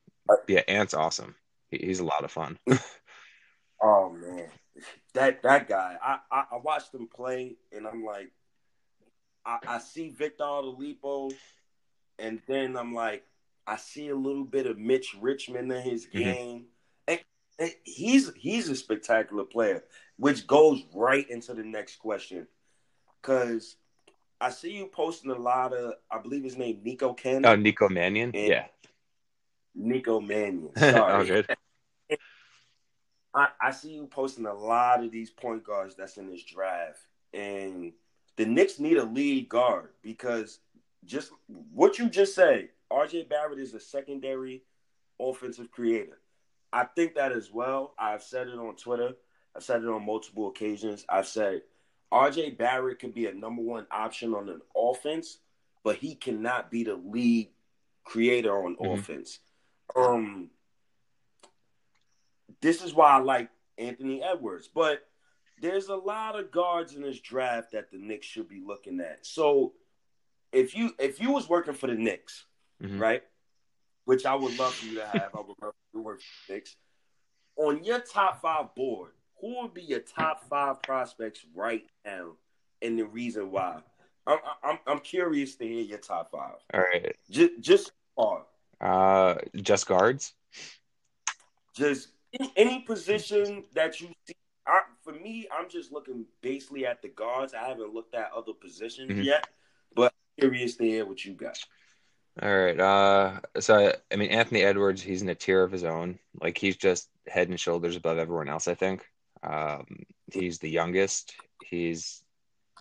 yeah, 0.48 0.62
Ant's 0.68 0.94
awesome. 0.94 1.36
He, 1.70 1.78
he's 1.78 2.00
a 2.00 2.06
lot 2.06 2.24
of 2.24 2.32
fun. 2.32 2.58
Oh 3.82 4.10
man, 4.10 4.48
that 5.13 5.42
that 5.44 5.70
guy. 5.70 5.96
I, 6.04 6.20
I 6.30 6.44
I 6.51 6.58
watched 6.58 6.94
him 6.94 7.08
play, 7.08 7.56
and 7.72 7.88
I'm 7.88 8.04
like, 8.04 8.30
I, 9.46 9.58
I 9.66 9.80
see 9.80 10.10
Victor 10.10 10.44
Oladipo, 10.44 11.34
and 12.18 12.42
then 12.46 12.75
I'm 12.75 12.94
like, 12.94 13.24
I 13.66 13.78
see 13.78 14.10
a 14.10 14.16
little 14.18 14.44
bit 14.44 14.66
of 14.66 14.78
Mitch 14.78 15.16
Richmond 15.22 15.72
in 15.72 15.82
his 15.82 16.08
Mhm. 16.08 16.12
game, 16.12 16.66
and, 17.08 17.20
and 17.58 17.72
he's 17.86 18.34
he's 18.36 18.68
a 18.68 18.75
spectacular 18.75 19.46
player, 19.46 19.86
which 20.18 20.46
goes 20.46 20.84
right 20.94 21.30
into 21.30 21.54
the 21.54 21.63
next 21.63 22.00
question, 22.00 22.48
because 23.22 23.78
I 24.42 24.50
see 24.50 24.72
you 24.74 24.88
posting 24.88 25.32
a 25.32 25.36
lot 25.36 25.72
of, 25.72 25.94
I 26.12 26.18
believe 26.18 26.44
his 26.44 26.58
name 26.58 26.82
Nico 26.84 27.13
Ken, 27.13 27.46
Oh, 27.46 27.56
Nico 27.56 27.88
Mannion. 27.88 28.32
And- 28.34 28.46
Yeah. 28.48 28.66
Nico 29.80 30.20
Mannion. 30.20 30.70
Sorry. 30.78 31.46
I, 33.34 33.48
I 33.62 33.72
see 33.72 33.94
you 33.94 34.08
posting 34.08 34.46
a 34.46 34.54
lot 34.54 35.04
of 35.04 35.12
these 35.12 35.30
point 35.30 35.64
guards 35.64 35.96
that's 35.96 36.18
in 36.18 36.30
this 36.30 36.44
draft, 36.44 37.00
and 37.34 37.94
the 38.38 38.46
Knicks 38.46 38.80
need 38.80 38.98
a 38.98 39.04
lead 39.04 39.50
guard 39.50 39.90
because 40.02 40.60
just 41.06 41.32
what 41.74 42.00
you 42.00 42.10
just 42.10 42.34
said, 42.34 42.70
RJ 42.92 43.30
Barrett 43.30 43.60
is 43.60 43.74
a 43.74 43.80
secondary 43.80 44.64
offensive 45.20 45.72
creator. 45.72 46.20
I 46.74 46.86
think 46.86 47.16
that 47.16 47.32
as 47.32 47.52
well. 47.52 47.94
I've 48.00 48.24
said 48.24 48.48
it 48.48 48.58
on 48.58 48.76
Twitter. 48.76 49.14
I've 49.56 49.64
said 49.64 49.84
it 49.84 49.90
on 49.90 50.06
multiple 50.06 50.48
occasions. 50.50 51.06
I've 51.08 51.28
said 51.28 51.62
RJ 52.12 52.58
Barrett 52.58 53.00
could 53.00 53.14
be 53.14 53.28
a 53.28 53.34
number 53.34 53.62
one 53.62 53.86
option 53.92 54.34
on 54.34 54.50
an 54.50 54.62
offense, 54.76 55.38
but 55.84 55.98
he 55.98 56.16
cannot 56.16 56.72
be 56.72 56.84
the 56.84 56.96
lead 56.96 57.50
creator 58.04 58.52
on 58.66 58.76
Mhm. 58.76 59.00
offense. 59.00 59.40
Um, 59.96 60.50
this 62.62 62.84
is 62.84 62.93
why 62.93 63.12
I 63.12 63.19
like 63.19 63.50
Anthony 63.77 64.22
Edwards. 64.24 64.67
But 64.67 65.05
there's 65.62 65.88
a 65.88 65.96
lot 65.96 66.39
of 66.39 66.51
guards 66.51 66.96
in 66.96 67.01
this 67.01 67.19
draft 67.19 67.72
that 67.72 67.91
the 67.91 67.98
Knicks 67.98 68.27
should 68.27 68.48
be 68.48 68.62
looking 68.65 69.00
at. 69.00 69.25
So 69.25 69.74
if 70.51 70.75
you 70.75 70.91
if 71.00 71.19
you 71.22 71.31
was 71.31 71.50
working 71.50 71.74
for 71.74 71.88
the 71.88 71.96
Knicks, 71.96 72.46
Mhm. 72.81 73.00
right? 73.00 73.24
Which 74.05 74.25
I 74.25 74.34
would 74.36 74.58
love 74.58 74.74
for 74.74 74.86
you 74.86 74.96
to 74.96 75.05
have. 75.08 75.36
I 75.36 75.41
would 75.41 75.55
love 75.62 75.75
to 75.93 76.01
work 76.01 76.22
for 76.22 76.48
the 76.48 76.53
Knicks. 76.53 76.75
On 77.58 77.84
your 77.84 78.00
top 78.00 78.41
five 78.41 78.74
board, 78.74 79.12
who 79.39 79.62
would 79.62 79.74
be 79.74 79.81
your 79.84 80.00
top 80.00 80.43
five 80.50 80.81
prospects 80.81 81.46
right 81.53 81.86
now, 82.05 82.38
and 82.81 82.98
the 82.98 83.05
reason 83.05 83.51
why? 83.51 83.81
I'm 84.25 84.39
I'm, 84.63 84.79
I'm 84.88 85.00
curious 85.00 85.55
to 85.58 85.65
hear 85.67 85.81
your 85.84 85.98
top 86.00 86.31
five. 86.31 86.55
All 86.74 86.81
right. 86.81 87.15
Just 87.29 87.60
just 87.60 87.91
far. 88.15 88.46
Uh, 88.82 89.36
just 89.56 89.88
guards. 89.88 90.34
just 91.76 92.10
any, 92.56 92.80
position 92.82 93.64
that 93.74 94.02
you 94.02 94.10
see. 94.26 94.34
I, 94.68 94.82
for 95.04 95.14
me, 95.14 95.48
I'm 95.52 95.70
just 95.70 95.92
looking 95.92 96.26
basically 96.42 96.86
at 96.86 97.02
the 97.02 97.08
guards. 97.08 97.54
I 97.54 97.68
haven't 97.68 97.94
looked 97.94 98.14
at 98.16 98.32
other 98.36 98.54
positions 98.54 99.12
Mhm. 99.12 99.24
yet, 99.24 99.48
but 99.96 100.14
I'm 100.14 100.42
curious 100.42 100.76
to 100.76 100.84
hear 100.84 101.06
what 101.06 101.24
you 101.24 101.34
got. 101.34 101.58
All 102.42 102.58
right. 102.58 102.80
Uh, 102.80 103.40
so 103.60 103.94
I 104.12 104.16
mean, 104.16 104.30
Anthony 104.30 104.62
Edwards, 104.62 105.02
he's 105.02 105.22
in 105.22 105.30
a 105.30 105.36
tier 105.36 105.64
of 105.64 105.72
his 105.72 105.84
own. 105.84 106.20
Like 106.40 106.58
he's 106.58 106.78
just 106.78 107.10
head 107.28 107.50
and 107.50 107.60
shoulders 107.60 107.96
above 107.96 108.18
everyone 108.18 108.50
else. 108.50 108.68
I 108.68 108.76
think. 108.76 109.06
Um, 109.42 110.06
he's 110.32 110.60
the 110.60 110.70
youngest. 110.70 111.34
He's, 111.66 112.24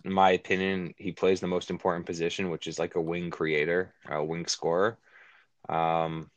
in 0.03 0.11
my 0.11 0.31
opinion, 0.31 0.93
he 0.97 1.11
plays 1.11 1.39
the 1.39 1.47
most 1.47 1.69
important 1.69 2.05
position, 2.05 2.49
which 2.49 2.67
is 2.67 2.79
like 2.79 2.95
a 2.95 3.01
wing 3.01 3.29
creator, 3.29 3.93
a 4.09 4.23
wing 4.23 4.45
scorer. 4.45 4.97
Um, 5.67 6.29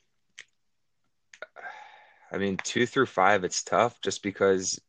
I 2.33 2.39
mean, 2.39 2.57
two 2.57 2.87
through 2.87 3.07
five, 3.07 3.45
it's 3.45 3.63
tough 3.63 4.01
just 4.01 4.23
because, 4.23 4.81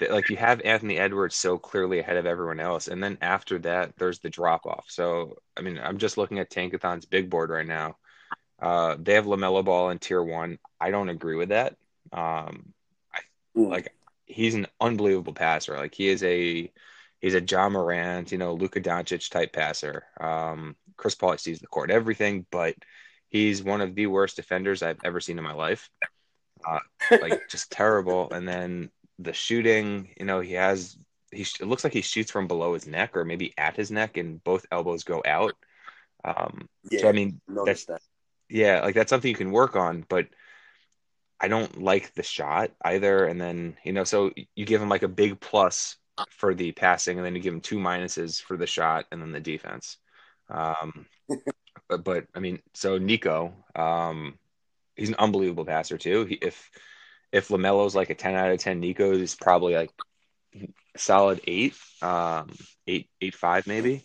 like, 0.00 0.30
you 0.30 0.36
have 0.36 0.60
Anthony 0.62 0.98
Edwards 0.98 1.36
so 1.36 1.58
clearly 1.58 2.00
ahead 2.00 2.16
of 2.16 2.26
everyone 2.26 2.58
else, 2.58 2.88
and 2.88 3.02
then 3.02 3.18
after 3.20 3.58
that, 3.60 3.96
there's 3.96 4.18
the 4.18 4.30
drop 4.30 4.66
off. 4.66 4.86
So, 4.88 5.36
I 5.56 5.60
mean, 5.60 5.78
I'm 5.78 5.98
just 5.98 6.18
looking 6.18 6.40
at 6.40 6.50
Tankathon's 6.50 7.06
big 7.06 7.30
board 7.30 7.50
right 7.50 7.66
now. 7.66 7.96
Uh, 8.60 8.96
they 8.98 9.14
have 9.14 9.26
Lamelo 9.26 9.64
Ball 9.64 9.90
in 9.90 9.98
tier 9.98 10.22
one. 10.22 10.58
I 10.80 10.90
don't 10.90 11.08
agree 11.08 11.36
with 11.36 11.50
that. 11.50 11.76
Um, 12.12 12.72
I, 13.14 13.20
like, 13.54 13.94
he's 14.26 14.54
an 14.54 14.66
unbelievable 14.80 15.32
passer. 15.32 15.76
Like, 15.76 15.94
he 15.94 16.08
is 16.08 16.22
a 16.22 16.70
he's 17.20 17.34
a 17.34 17.42
Ja 17.42 17.68
Morant, 17.68 18.32
you 18.32 18.38
know, 18.38 18.54
Luka 18.54 18.80
Doncic 18.80 19.30
type 19.30 19.52
passer. 19.52 20.04
Um, 20.20 20.76
Chris 20.96 21.14
Paul 21.14 21.38
sees 21.38 21.60
the 21.60 21.66
court, 21.66 21.90
everything, 21.90 22.46
but 22.50 22.74
he's 23.30 23.62
one 23.62 23.80
of 23.80 23.94
the 23.94 24.06
worst 24.06 24.36
defenders 24.36 24.82
I've 24.82 25.00
ever 25.04 25.20
seen 25.20 25.38
in 25.38 25.44
my 25.44 25.54
life 25.54 25.88
like 27.10 27.48
just 27.48 27.70
terrible. 27.70 28.30
And 28.30 28.46
then 28.46 28.90
the 29.18 29.32
shooting, 29.32 30.08
you 30.18 30.26
know, 30.26 30.40
he 30.40 30.54
has 30.54 30.96
he 31.32 31.42
it 31.42 31.66
looks 31.66 31.84
like 31.84 31.92
he 31.92 32.02
shoots 32.02 32.30
from 32.30 32.48
below 32.48 32.74
his 32.74 32.86
neck 32.86 33.16
or 33.16 33.24
maybe 33.24 33.52
at 33.56 33.76
his 33.76 33.90
neck, 33.90 34.16
and 34.16 34.42
both 34.42 34.66
elbows 34.70 35.04
go 35.04 35.22
out. 35.24 35.54
Um, 36.24 36.68
yeah, 36.90 37.00
so 37.00 37.08
I 37.08 37.12
mean, 37.12 37.40
that's 37.64 37.86
that. 37.86 38.02
yeah, 38.48 38.80
like 38.80 38.94
that's 38.94 39.10
something 39.10 39.30
you 39.30 39.36
can 39.36 39.52
work 39.52 39.76
on, 39.76 40.04
but 40.08 40.26
I 41.40 41.48
don't 41.48 41.80
like 41.80 42.14
the 42.14 42.22
shot 42.22 42.72
either. 42.84 43.26
And 43.26 43.40
then 43.40 43.76
you 43.84 43.92
know, 43.92 44.04
so 44.04 44.32
you 44.54 44.66
give 44.66 44.82
him 44.82 44.88
like 44.88 45.02
a 45.02 45.08
big 45.08 45.40
plus 45.40 45.96
for 46.30 46.54
the 46.54 46.72
passing, 46.72 47.18
and 47.18 47.24
then 47.24 47.34
you 47.34 47.40
give 47.40 47.54
him 47.54 47.60
two 47.60 47.78
minuses 47.78 48.42
for 48.42 48.56
the 48.56 48.66
shot, 48.66 49.06
and 49.12 49.22
then 49.22 49.32
the 49.32 49.40
defense. 49.40 49.98
Um, 50.50 51.06
but, 51.88 52.04
but 52.04 52.26
I 52.34 52.40
mean, 52.40 52.60
so 52.74 52.98
Nico, 52.98 53.54
um, 53.74 54.38
he's 54.96 55.08
an 55.08 55.16
unbelievable 55.18 55.64
passer 55.64 55.98
too. 55.98 56.24
He, 56.24 56.34
if 56.36 56.70
if 57.32 57.48
Lamelo's 57.48 57.94
like 57.94 58.10
a 58.10 58.14
ten 58.14 58.34
out 58.34 58.50
of 58.50 58.58
ten, 58.58 58.80
Nico 58.80 59.12
is 59.12 59.34
probably 59.34 59.74
like 59.74 59.90
solid 60.96 61.40
eight, 61.46 61.74
um, 62.02 62.50
eight 62.86 63.08
eight 63.20 63.34
five 63.34 63.66
maybe. 63.66 64.04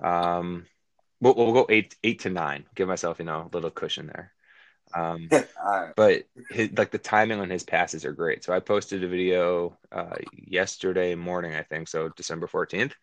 Um, 0.00 0.66
we'll, 1.20 1.34
we'll 1.34 1.52
go 1.52 1.66
eight 1.68 1.96
eight 2.02 2.20
to 2.20 2.30
nine. 2.30 2.66
Give 2.74 2.88
myself 2.88 3.18
you 3.18 3.24
know 3.24 3.48
a 3.50 3.54
little 3.54 3.70
cushion 3.70 4.06
there. 4.06 4.32
Um, 4.94 5.28
right. 5.64 5.92
but 5.96 6.22
his, 6.50 6.70
like 6.76 6.90
the 6.90 6.98
timing 6.98 7.40
on 7.40 7.50
his 7.50 7.64
passes 7.64 8.04
are 8.04 8.12
great. 8.12 8.44
So 8.44 8.52
I 8.52 8.60
posted 8.60 9.02
a 9.04 9.08
video 9.08 9.76
uh, 9.92 10.16
yesterday 10.32 11.14
morning, 11.14 11.54
I 11.54 11.62
think, 11.62 11.88
so 11.88 12.08
December 12.10 12.46
fourteenth. 12.46 12.94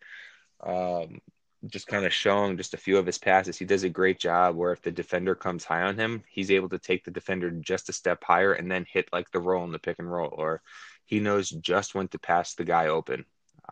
Um, 0.60 1.20
just 1.68 1.86
kind 1.88 2.04
of 2.04 2.12
showing 2.12 2.56
just 2.56 2.74
a 2.74 2.78
few 2.78 2.98
of 2.98 3.06
his 3.06 3.18
passes. 3.18 3.58
He 3.58 3.64
does 3.64 3.84
a 3.84 3.88
great 3.88 4.18
job 4.18 4.56
where 4.56 4.72
if 4.72 4.82
the 4.82 4.90
defender 4.92 5.34
comes 5.34 5.64
high 5.64 5.82
on 5.82 5.98
him, 5.98 6.22
he's 6.28 6.50
able 6.50 6.68
to 6.70 6.78
take 6.78 7.04
the 7.04 7.10
defender 7.10 7.50
just 7.50 7.88
a 7.88 7.92
step 7.92 8.22
higher 8.24 8.52
and 8.52 8.70
then 8.70 8.86
hit 8.90 9.08
like 9.12 9.30
the 9.32 9.40
roll 9.40 9.64
in 9.64 9.72
the 9.72 9.78
pick 9.78 9.98
and 9.98 10.10
roll, 10.10 10.30
or 10.32 10.62
he 11.06 11.20
knows 11.20 11.50
just 11.50 11.94
when 11.94 12.08
to 12.08 12.18
pass 12.18 12.54
the 12.54 12.64
guy 12.64 12.88
open. 12.88 13.24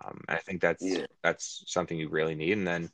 Um, 0.04 0.22
I 0.28 0.38
think 0.38 0.60
that's 0.60 1.00
Yeah. 1.00 1.06
that's 1.22 1.64
something 1.66 1.98
you 1.98 2.08
really 2.08 2.34
need. 2.34 2.52
And 2.58 2.66
then 2.66 2.90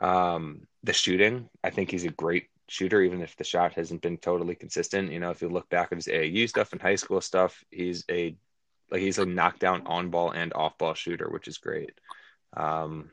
Um, 0.00 0.66
the 0.82 0.92
shooting, 0.92 1.48
I 1.62 1.70
think 1.70 1.90
he's 1.90 2.04
a 2.04 2.10
great 2.10 2.48
shooter, 2.68 3.02
even 3.02 3.20
if 3.20 3.36
the 3.36 3.44
shot 3.44 3.74
hasn't 3.74 4.02
been 4.02 4.16
totally 4.18 4.54
consistent. 4.54 5.12
You 5.12 5.20
know, 5.20 5.30
if 5.30 5.42
you 5.42 5.48
look 5.48 5.68
back 5.68 5.88
at 5.92 5.98
his 5.98 6.08
AAU 6.08 6.46
stuff 6.46 6.72
and 6.72 6.80
high 6.80 6.94
school 6.96 7.20
stuff, 7.20 7.62
he's 7.70 8.04
a 8.10 8.36
like 8.90 9.00
he's 9.02 9.18
a 9.18 9.26
knockdown 9.26 9.82
on 9.86 10.10
ball 10.10 10.30
and 10.32 10.52
off 10.54 10.78
ball 10.78 10.94
shooter, 10.94 11.30
which 11.30 11.48
is 11.48 11.58
great. 11.58 11.92
Um, 12.56 13.10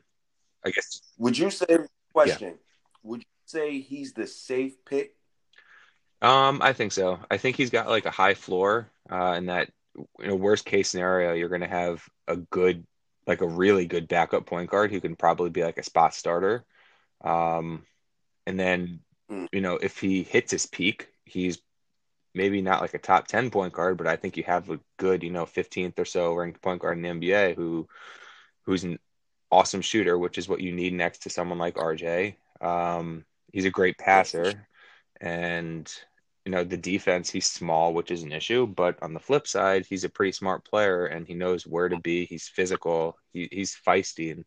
I 0.64 0.70
guess. 0.70 1.00
Would 1.18 1.38
you 1.38 1.50
say 1.50 1.78
question? 2.12 2.48
Yeah. 2.48 3.00
Would 3.02 3.20
you 3.20 3.26
say 3.46 3.80
he's 3.80 4.12
the 4.12 4.26
safe 4.26 4.84
pick? 4.84 5.16
Um, 6.22 6.60
I 6.62 6.72
think 6.72 6.92
so. 6.92 7.18
I 7.30 7.38
think 7.38 7.56
he's 7.56 7.70
got 7.70 7.88
like 7.88 8.04
a 8.04 8.10
high 8.10 8.34
floor, 8.34 8.90
uh, 9.10 9.32
and 9.32 9.48
that 9.48 9.70
in 10.18 10.30
a 10.30 10.36
worst 10.36 10.64
case 10.64 10.90
scenario, 10.90 11.32
you're 11.32 11.48
going 11.48 11.62
to 11.62 11.66
have 11.66 12.06
a 12.28 12.36
good, 12.36 12.86
like 13.26 13.40
a 13.40 13.48
really 13.48 13.86
good 13.86 14.08
backup 14.08 14.46
point 14.46 14.70
guard 14.70 14.90
who 14.90 15.00
can 15.00 15.16
probably 15.16 15.50
be 15.50 15.64
like 15.64 15.78
a 15.78 15.82
spot 15.82 16.14
starter. 16.14 16.64
Um, 17.22 17.84
and 18.46 18.58
then, 18.58 19.00
mm. 19.30 19.48
you 19.52 19.60
know, 19.60 19.76
if 19.76 19.98
he 19.98 20.22
hits 20.22 20.52
his 20.52 20.66
peak, 20.66 21.08
he's 21.24 21.58
maybe 22.34 22.62
not 22.62 22.80
like 22.80 22.94
a 22.94 22.98
top 22.98 23.26
10 23.26 23.50
point 23.50 23.72
guard, 23.72 23.96
but 23.96 24.06
I 24.06 24.16
think 24.16 24.36
you 24.36 24.44
have 24.44 24.70
a 24.70 24.80
good, 24.98 25.22
you 25.22 25.30
know, 25.30 25.46
15th 25.46 25.98
or 25.98 26.04
so 26.04 26.34
ranked 26.34 26.62
point 26.62 26.80
guard 26.80 26.98
in 26.98 27.02
the 27.02 27.08
NBA 27.08 27.56
who, 27.56 27.88
who's 28.64 28.84
an 28.84 28.98
awesome 29.50 29.80
shooter, 29.80 30.18
which 30.18 30.38
is 30.38 30.48
what 30.48 30.60
you 30.60 30.72
need 30.72 30.92
next 30.92 31.22
to 31.22 31.30
someone 31.30 31.58
like 31.58 31.74
RJ. 31.74 32.36
Um, 32.60 33.24
he's 33.52 33.64
a 33.64 33.70
great 33.70 33.98
passer 33.98 34.66
and 35.20 35.92
you 36.44 36.52
know 36.52 36.64
the 36.64 36.76
defense 36.76 37.30
he's 37.30 37.46
small 37.46 37.92
which 37.92 38.10
is 38.10 38.22
an 38.22 38.32
issue 38.32 38.66
but 38.66 39.00
on 39.02 39.12
the 39.12 39.20
flip 39.20 39.46
side 39.46 39.84
he's 39.86 40.04
a 40.04 40.08
pretty 40.08 40.32
smart 40.32 40.64
player 40.64 41.06
and 41.06 41.26
he 41.26 41.34
knows 41.34 41.66
where 41.66 41.88
to 41.88 41.98
be. 41.98 42.24
He's 42.24 42.48
physical. 42.48 43.16
He, 43.32 43.48
he's 43.50 43.76
feisty 43.86 44.32
and 44.32 44.44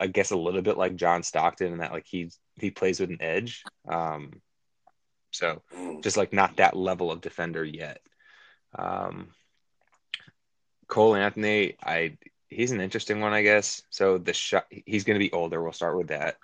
i 0.00 0.06
guess 0.06 0.30
a 0.30 0.36
little 0.36 0.62
bit 0.62 0.78
like 0.78 0.94
john 0.94 1.24
stockton 1.24 1.72
in 1.72 1.78
that 1.78 1.92
like 1.92 2.06
he 2.06 2.30
he 2.60 2.70
plays 2.70 3.00
with 3.00 3.10
an 3.10 3.18
edge. 3.20 3.64
Um 3.88 4.40
so 5.30 5.62
just 6.02 6.16
like 6.16 6.32
not 6.32 6.56
that 6.56 6.76
level 6.76 7.10
of 7.10 7.20
defender 7.20 7.64
yet. 7.64 8.00
Um 8.76 9.28
cole 10.86 11.14
anthony 11.14 11.76
i 11.82 12.16
he's 12.48 12.70
an 12.70 12.80
interesting 12.80 13.20
one 13.20 13.32
i 13.32 13.42
guess 13.42 13.82
so 13.90 14.18
the 14.18 14.32
shot 14.32 14.66
he's 14.70 15.04
going 15.04 15.18
to 15.18 15.24
be 15.24 15.32
older 15.32 15.62
we'll 15.62 15.72
start 15.72 15.96
with 15.96 16.08
that 16.08 16.36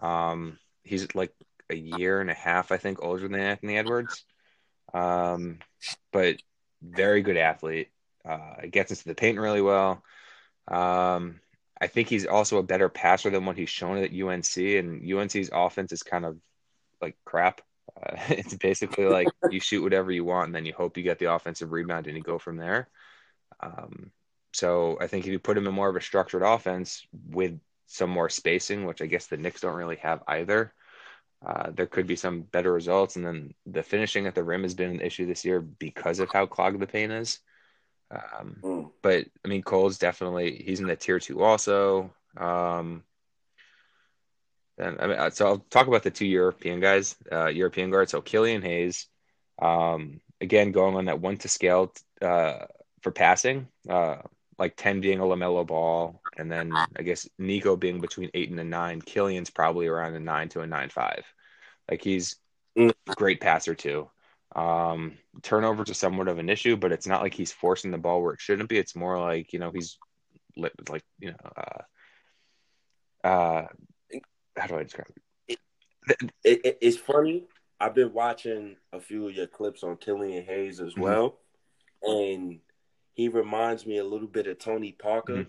um 0.00 0.58
he's 0.82 1.14
like 1.14 1.32
a 1.70 1.76
year 1.76 2.20
and 2.20 2.30
a 2.30 2.34
half, 2.34 2.72
I 2.72 2.76
think, 2.76 3.02
older 3.02 3.28
than 3.28 3.40
Anthony 3.40 3.78
Edwards. 3.78 4.24
Um, 4.92 5.60
but 6.12 6.36
very 6.82 7.22
good 7.22 7.36
athlete. 7.36 7.88
Uh, 8.28 8.66
gets 8.70 8.90
into 8.90 9.04
the 9.04 9.14
paint 9.14 9.38
really 9.38 9.62
well. 9.62 10.02
Um, 10.68 11.40
I 11.80 11.86
think 11.86 12.08
he's 12.08 12.26
also 12.26 12.58
a 12.58 12.62
better 12.62 12.88
passer 12.88 13.30
than 13.30 13.46
what 13.46 13.56
he's 13.56 13.70
shown 13.70 13.98
at 13.98 14.12
UNC, 14.12 14.56
and 14.56 15.10
UNC's 15.10 15.50
offense 15.52 15.92
is 15.92 16.02
kind 16.02 16.26
of 16.26 16.36
like 17.00 17.16
crap. 17.24 17.62
Uh, 17.96 18.16
it's 18.28 18.54
basically 18.54 19.06
like 19.06 19.28
you 19.50 19.60
shoot 19.60 19.82
whatever 19.82 20.10
you 20.10 20.24
want, 20.24 20.48
and 20.48 20.54
then 20.54 20.66
you 20.66 20.74
hope 20.74 20.98
you 20.98 21.02
get 21.02 21.18
the 21.18 21.32
offensive 21.32 21.72
rebound, 21.72 22.06
and 22.06 22.16
you 22.16 22.22
go 22.22 22.38
from 22.38 22.56
there. 22.56 22.88
Um, 23.60 24.10
so 24.52 24.98
I 25.00 25.06
think 25.06 25.26
if 25.26 25.32
you 25.32 25.38
put 25.38 25.56
him 25.56 25.66
in 25.66 25.74
more 25.74 25.88
of 25.88 25.96
a 25.96 26.00
structured 26.00 26.42
offense 26.42 27.06
with 27.28 27.58
some 27.86 28.10
more 28.10 28.28
spacing, 28.28 28.84
which 28.84 29.02
I 29.02 29.06
guess 29.06 29.26
the 29.26 29.36
Knicks 29.36 29.60
don't 29.60 29.76
really 29.76 29.96
have 29.96 30.22
either, 30.26 30.72
uh, 31.44 31.70
there 31.70 31.86
could 31.86 32.06
be 32.06 32.16
some 32.16 32.42
better 32.42 32.72
results. 32.72 33.16
And 33.16 33.24
then 33.24 33.54
the 33.66 33.82
finishing 33.82 34.26
at 34.26 34.34
the 34.34 34.44
rim 34.44 34.62
has 34.62 34.74
been 34.74 34.90
an 34.90 35.00
issue 35.00 35.26
this 35.26 35.44
year 35.44 35.60
because 35.60 36.18
of 36.18 36.30
how 36.32 36.46
clogged 36.46 36.80
the 36.80 36.86
paint 36.86 37.12
is. 37.12 37.38
Um, 38.10 38.56
mm. 38.62 38.90
But 39.02 39.26
I 39.44 39.48
mean, 39.48 39.62
Cole's 39.62 39.98
definitely 39.98 40.62
he's 40.64 40.80
in 40.80 40.86
the 40.86 40.96
tier 40.96 41.20
two 41.20 41.42
also. 41.42 42.12
Um, 42.36 43.04
and 44.78 45.00
I 45.00 45.06
mean, 45.06 45.18
uh, 45.18 45.30
so 45.30 45.46
I'll 45.46 45.58
talk 45.58 45.86
about 45.86 46.02
the 46.02 46.10
two 46.10 46.26
European 46.26 46.80
guys, 46.80 47.16
uh, 47.30 47.46
European 47.46 47.90
guards. 47.90 48.10
So 48.12 48.20
Killian 48.20 48.62
Hayes, 48.62 49.06
um, 49.60 50.20
again 50.40 50.72
going 50.72 50.96
on 50.96 51.04
that 51.06 51.20
one 51.20 51.36
to 51.38 51.48
scale 51.48 51.92
uh, 52.20 52.66
for 53.02 53.12
passing, 53.12 53.68
uh, 53.88 54.16
like 54.60 54.76
ten 54.76 55.00
being 55.00 55.18
a 55.18 55.24
Lamelo 55.24 55.66
ball, 55.66 56.20
and 56.36 56.52
then 56.52 56.72
I 56.74 57.02
guess 57.02 57.26
Nico 57.38 57.76
being 57.76 58.00
between 58.00 58.30
eight 58.34 58.50
and 58.50 58.60
a 58.60 58.64
nine. 58.64 59.00
Killian's 59.00 59.50
probably 59.50 59.86
around 59.86 60.14
a 60.14 60.20
nine 60.20 60.50
to 60.50 60.60
a 60.60 60.66
nine 60.66 60.90
five. 60.90 61.24
Like 61.90 62.02
he's 62.02 62.36
a 62.76 62.92
great 63.16 63.40
passer 63.40 63.74
too. 63.74 64.10
Um, 64.54 65.16
turnovers 65.42 65.90
are 65.90 65.94
somewhat 65.94 66.28
of 66.28 66.38
an 66.38 66.50
issue, 66.50 66.76
but 66.76 66.92
it's 66.92 67.06
not 67.06 67.22
like 67.22 67.32
he's 67.32 67.52
forcing 67.52 67.90
the 67.90 67.98
ball 67.98 68.22
where 68.22 68.34
it 68.34 68.40
shouldn't 68.40 68.68
be. 68.68 68.78
It's 68.78 68.94
more 68.94 69.18
like 69.18 69.52
you 69.54 69.58
know 69.58 69.72
he's 69.74 69.98
like 70.56 71.04
you 71.18 71.30
know 71.30 71.50
uh, 73.24 73.26
uh, 73.26 73.66
how 74.56 74.66
do 74.66 74.76
I 74.76 74.82
describe 74.82 75.08
it? 75.48 75.58
It, 76.44 76.60
it? 76.64 76.78
It's 76.82 76.98
funny. 76.98 77.46
I've 77.80 77.94
been 77.94 78.12
watching 78.12 78.76
a 78.92 79.00
few 79.00 79.26
of 79.26 79.34
your 79.34 79.46
clips 79.46 79.82
on 79.82 79.96
Killian 79.96 80.44
Hayes 80.44 80.80
as 80.80 80.92
mm-hmm. 80.92 81.00
well, 81.00 81.38
and 82.02 82.60
he 83.20 83.28
reminds 83.28 83.86
me 83.86 83.98
a 83.98 84.04
little 84.04 84.28
bit 84.28 84.46
of 84.46 84.58
Tony 84.58 84.92
Parker. 84.92 85.32
Mm-hmm 85.34 85.48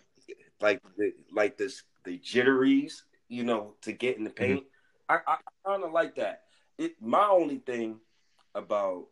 like 0.61 0.81
the 0.97 1.13
like 1.31 1.57
this 1.57 1.83
the 2.03 2.17
jitteries, 2.17 3.03
you 3.27 3.43
know, 3.43 3.75
to 3.81 3.91
get 3.91 4.17
in 4.17 4.23
the 4.23 4.29
mm-hmm. 4.29 4.43
paint. 4.43 4.63
Mm-hmm. 5.09 5.29
I, 5.29 5.33
I 5.33 5.37
kind 5.69 5.83
of 5.83 5.91
like 5.91 6.15
that. 6.15 6.43
It 6.77 7.01
my 7.01 7.25
only 7.27 7.57
thing 7.57 7.99
about 8.55 9.07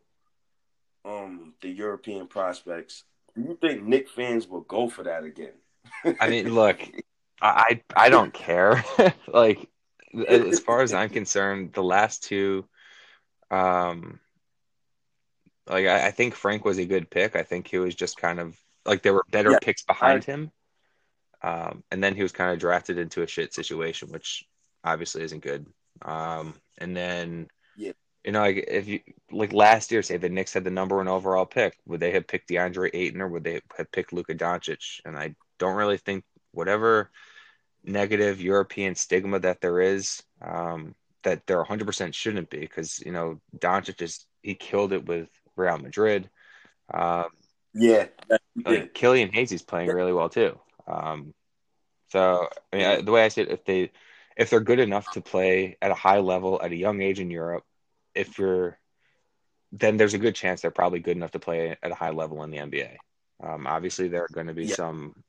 um 1.05 1.53
the 1.61 1.69
European 1.69 2.27
prospects. 2.27 3.03
Do 3.35 3.41
you 3.41 3.57
think 3.59 3.83
Knick 3.83 4.09
fans 4.09 4.47
will 4.47 4.61
go 4.61 4.89
for 4.89 5.03
that 5.03 5.23
again? 5.23 5.53
I 6.19 6.29
mean, 6.29 6.49
look, 6.53 6.79
I 7.41 7.81
I 7.95 8.09
don't 8.09 8.33
care. 8.33 8.83
like 9.27 9.67
as 10.27 10.59
far 10.59 10.81
as 10.81 10.93
I'm 10.93 11.09
concerned, 11.09 11.73
the 11.73 11.83
last 11.83 12.23
two, 12.23 12.65
um, 13.51 14.19
like 15.69 15.85
I, 15.85 16.07
I, 16.07 16.11
think 16.11 16.35
Frank 16.35 16.65
was 16.65 16.77
a 16.77 16.85
good 16.85 17.09
pick. 17.09 17.35
I 17.35 17.43
think 17.43 17.67
he 17.67 17.77
was 17.77 17.95
just 17.95 18.17
kind 18.17 18.39
of 18.39 18.57
like 18.85 19.01
there 19.01 19.13
were 19.13 19.25
better 19.29 19.51
yeah, 19.51 19.59
picks 19.61 19.83
behind 19.83 20.25
I, 20.27 20.31
him. 20.31 20.51
Um, 21.41 21.83
and 21.91 22.03
then 22.03 22.15
he 22.15 22.23
was 22.23 22.31
kind 22.31 22.51
of 22.51 22.59
drafted 22.59 22.97
into 22.97 23.21
a 23.21 23.27
shit 23.27 23.53
situation, 23.53 24.09
which 24.09 24.43
obviously 24.83 25.23
isn't 25.23 25.43
good. 25.43 25.65
Um, 26.01 26.55
and 26.77 26.95
then, 26.95 27.47
yeah. 27.77 27.93
you 28.25 28.31
know, 28.31 28.41
like 28.41 28.65
if 28.67 28.87
you 28.87 28.99
like 29.31 29.53
last 29.53 29.91
year, 29.91 30.01
say 30.01 30.17
the 30.17 30.29
Knicks 30.29 30.53
had 30.53 30.63
the 30.63 30.71
number 30.71 30.97
one 30.97 31.07
overall 31.07 31.45
pick, 31.45 31.77
would 31.85 31.99
they 31.99 32.11
have 32.11 32.27
picked 32.27 32.49
DeAndre 32.49 32.89
Ayton 32.93 33.21
or 33.21 33.27
would 33.27 33.43
they 33.43 33.61
have 33.77 33.91
picked 33.91 34.11
Luka 34.11 34.35
Doncic? 34.35 34.99
And 35.05 35.17
I 35.17 35.35
don't 35.59 35.77
really 35.77 35.97
think 35.97 36.23
whatever 36.51 37.11
negative 37.83 38.41
European 38.41 38.95
stigma 38.95 39.39
that 39.39 39.61
there 39.61 39.79
is, 39.79 40.23
um, 40.41 40.95
that 41.23 41.45
there 41.47 41.63
100% 41.63 42.13
shouldn't 42.13 42.49
be 42.49 42.59
because 42.59 42.99
you 42.99 43.11
know 43.11 43.39
Doncic 43.57 43.97
just 43.97 44.25
he 44.41 44.55
killed 44.55 44.93
it 44.93 45.05
with 45.05 45.29
Real 45.59 45.77
Madrid. 45.77 46.29
Um, 46.91 47.25
yeah, 47.73 48.07
like 48.65 48.93
Killian 48.93 49.31
Hayes 49.31 49.51
is 49.51 49.61
playing 49.61 49.89
really 49.89 50.13
well 50.13 50.29
too. 50.29 50.59
Um, 50.87 51.33
so 52.07 52.47
I 52.73 52.75
mean, 52.75 52.85
I, 52.85 53.01
the 53.01 53.11
way 53.11 53.23
I 53.23 53.27
see 53.27 53.41
it, 53.41 53.51
if 53.51 53.65
they 53.65 53.91
if 54.35 54.49
they're 54.49 54.59
good 54.59 54.79
enough 54.79 55.11
to 55.11 55.21
play 55.21 55.77
at 55.81 55.91
a 55.91 55.95
high 55.95 56.19
level 56.19 56.59
at 56.63 56.71
a 56.71 56.75
young 56.75 57.01
age 57.01 57.19
in 57.19 57.29
Europe, 57.29 57.63
if 58.15 58.39
you're 58.39 58.79
then 59.71 59.97
there's 59.97 60.13
a 60.13 60.19
good 60.19 60.35
chance 60.35 60.61
they're 60.61 60.71
probably 60.71 60.99
good 60.99 61.15
enough 61.15 61.31
to 61.31 61.39
play 61.39 61.77
at 61.81 61.91
a 61.91 61.95
high 61.95 62.09
level 62.09 62.43
in 62.43 62.49
the 62.49 62.57
NBA. 62.57 62.95
Um, 63.41 63.67
obviously, 63.67 64.07
there 64.07 64.23
are 64.23 64.33
going 64.33 64.47
to 64.47 64.53
be 64.53 64.65
yeah. 64.65 64.75
some, 64.75 65.23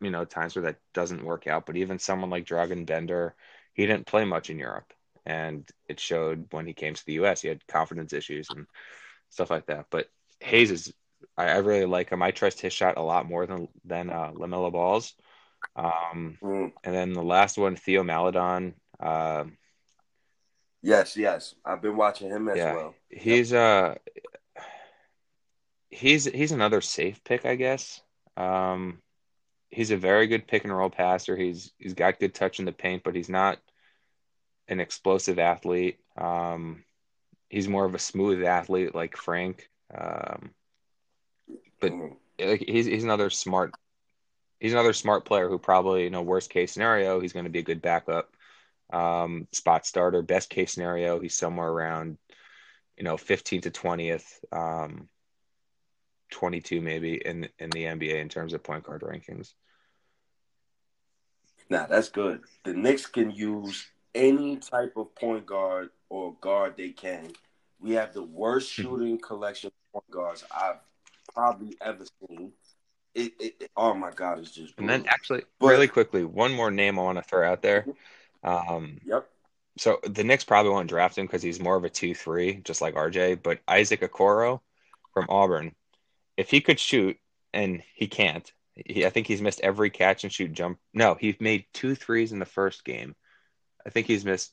you 0.00 0.10
know, 0.10 0.24
times 0.24 0.56
where 0.56 0.64
that 0.64 0.78
doesn't 0.94 1.24
work 1.24 1.46
out. 1.46 1.66
But 1.66 1.76
even 1.76 1.98
someone 1.98 2.30
like 2.30 2.46
Dragan 2.46 2.86
Bender, 2.86 3.34
he 3.74 3.86
didn't 3.86 4.06
play 4.06 4.24
much 4.24 4.48
in 4.48 4.58
Europe, 4.58 4.92
and 5.26 5.68
it 5.88 6.00
showed 6.00 6.46
when 6.50 6.66
he 6.66 6.72
came 6.72 6.94
to 6.94 7.06
the 7.06 7.14
U.S. 7.14 7.42
He 7.42 7.48
had 7.48 7.66
confidence 7.66 8.12
issues 8.12 8.48
and 8.50 8.66
stuff 9.30 9.50
like 9.50 9.66
that. 9.66 9.86
But 9.90 10.08
Hayes 10.40 10.70
is 10.70 10.92
I, 11.36 11.46
I, 11.48 11.56
really 11.58 11.86
like 11.86 12.10
him. 12.10 12.22
I 12.22 12.30
trust 12.30 12.60
his 12.60 12.72
shot 12.72 12.96
a 12.96 13.02
lot 13.02 13.28
more 13.28 13.46
than 13.46 13.68
than 13.84 14.10
uh, 14.10 14.32
Lamelo 14.32 14.72
Ball's. 14.72 15.14
Um, 15.74 16.38
mm. 16.42 16.72
And 16.84 16.94
then 16.94 17.12
the 17.12 17.22
last 17.22 17.58
one, 17.58 17.76
Theo 17.76 18.02
Maledon. 18.02 18.74
Uh, 19.00 19.44
yes, 20.82 21.16
yes, 21.16 21.54
I've 21.64 21.82
been 21.82 21.96
watching 21.96 22.30
him 22.30 22.48
as 22.48 22.56
yeah, 22.56 22.74
well. 22.74 22.94
He's 23.10 23.52
yep. 23.52 23.98
uh, 24.56 24.62
he's 25.90 26.24
he's 26.24 26.52
another 26.52 26.80
safe 26.80 27.22
pick, 27.24 27.44
I 27.44 27.56
guess. 27.56 28.00
Um, 28.36 29.00
he's 29.70 29.90
a 29.90 29.96
very 29.96 30.26
good 30.26 30.46
pick 30.46 30.64
and 30.64 30.76
roll 30.76 30.90
passer. 30.90 31.36
He's 31.36 31.72
he's 31.78 31.94
got 31.94 32.20
good 32.20 32.34
touch 32.34 32.58
in 32.58 32.64
the 32.64 32.72
paint, 32.72 33.02
but 33.04 33.14
he's 33.14 33.28
not 33.28 33.58
an 34.68 34.80
explosive 34.80 35.38
athlete. 35.38 35.98
Um, 36.16 36.84
he's 37.48 37.68
more 37.68 37.84
of 37.84 37.94
a 37.94 37.98
smooth 37.98 38.44
athlete 38.44 38.94
like 38.94 39.16
Frank. 39.16 39.68
Um, 39.96 40.50
but 41.80 41.92
like 42.38 42.64
he's 42.66 42.86
he's 42.86 43.04
another 43.04 43.30
smart 43.30 43.72
he's 44.60 44.72
another 44.72 44.92
smart 44.92 45.24
player 45.24 45.48
who 45.48 45.58
probably 45.58 46.04
you 46.04 46.10
know 46.10 46.22
worst 46.22 46.50
case 46.50 46.72
scenario 46.72 47.20
he's 47.20 47.32
going 47.32 47.44
to 47.44 47.50
be 47.50 47.60
a 47.60 47.62
good 47.62 47.82
backup 47.82 48.34
um, 48.92 49.46
spot 49.52 49.86
starter. 49.86 50.22
Best 50.22 50.50
case 50.50 50.72
scenario 50.72 51.20
he's 51.20 51.36
somewhere 51.36 51.68
around 51.68 52.18
you 52.96 53.04
know 53.04 53.16
15 53.16 53.62
to 53.62 53.70
20th, 53.70 54.26
um, 54.52 55.08
22 56.30 56.80
maybe 56.80 57.14
in 57.14 57.48
in 57.58 57.70
the 57.70 57.84
NBA 57.84 58.20
in 58.20 58.28
terms 58.28 58.52
of 58.52 58.62
point 58.62 58.84
guard 58.84 59.02
rankings. 59.02 59.52
Nah, 61.68 61.86
that's 61.86 62.10
good. 62.10 62.42
The 62.64 62.74
Knicks 62.74 63.06
can 63.06 63.30
use 63.30 63.86
any 64.14 64.56
type 64.56 64.94
of 64.96 65.14
point 65.16 65.46
guard 65.46 65.90
or 66.08 66.34
guard 66.40 66.76
they 66.76 66.90
can. 66.90 67.32
We 67.80 67.92
have 67.92 68.12
the 68.12 68.22
worst 68.22 68.74
Hmm. 68.76 68.82
shooting 68.82 69.18
collection 69.18 69.68
of 69.68 69.92
point 69.92 70.10
guards 70.10 70.44
I've 70.50 70.78
probably 71.34 71.76
ever 71.80 72.04
seen. 72.28 72.52
It, 73.14 73.32
it, 73.40 73.54
it- 73.60 73.70
oh 73.76 73.94
my 73.94 74.10
god, 74.10 74.38
it's 74.38 74.50
just 74.50 74.74
And 74.78 74.88
then 74.88 75.06
actually, 75.08 75.44
But- 75.58 75.68
really 75.68 75.88
quickly, 75.88 76.24
one 76.24 76.52
more 76.52 76.70
name 76.70 76.98
I 76.98 77.02
want 77.02 77.18
to 77.18 77.22
throw 77.22 77.50
out 77.50 77.62
there. 77.62 77.86
Um, 78.42 78.98
Yep. 79.04 79.28
so 79.78 79.98
the 80.04 80.22
Knicks 80.24 80.44
probably 80.44 80.70
won't 80.72 80.88
draft 80.88 81.18
him 81.18 81.26
because 81.26 81.42
he's 81.42 81.60
more 81.60 81.76
of 81.76 81.84
a 81.84 81.90
two-three, 81.90 82.56
just 82.56 82.80
like 82.80 82.94
RJ. 82.94 83.34
But 83.42 83.60
Isaac 83.66 84.00
Okoro 84.02 84.60
from 85.12 85.26
Auburn, 85.28 85.74
if 86.36 86.50
he 86.50 86.60
could 86.60 86.78
shoot, 86.78 87.18
and 87.52 87.82
he 87.94 88.06
can't, 88.06 88.52
he, 88.74 89.06
I 89.06 89.10
think 89.10 89.26
he's 89.26 89.40
missed 89.40 89.60
every 89.62 89.88
catch 89.88 90.24
and 90.24 90.32
shoot 90.32 90.52
jump. 90.52 90.78
No, 90.92 91.14
he 91.14 91.34
made 91.40 91.64
two 91.72 91.94
threes 91.94 92.32
in 92.32 92.38
the 92.38 92.44
first 92.44 92.84
game. 92.84 93.16
I 93.86 93.90
think 93.90 94.06
he's 94.06 94.24
missed 94.26 94.52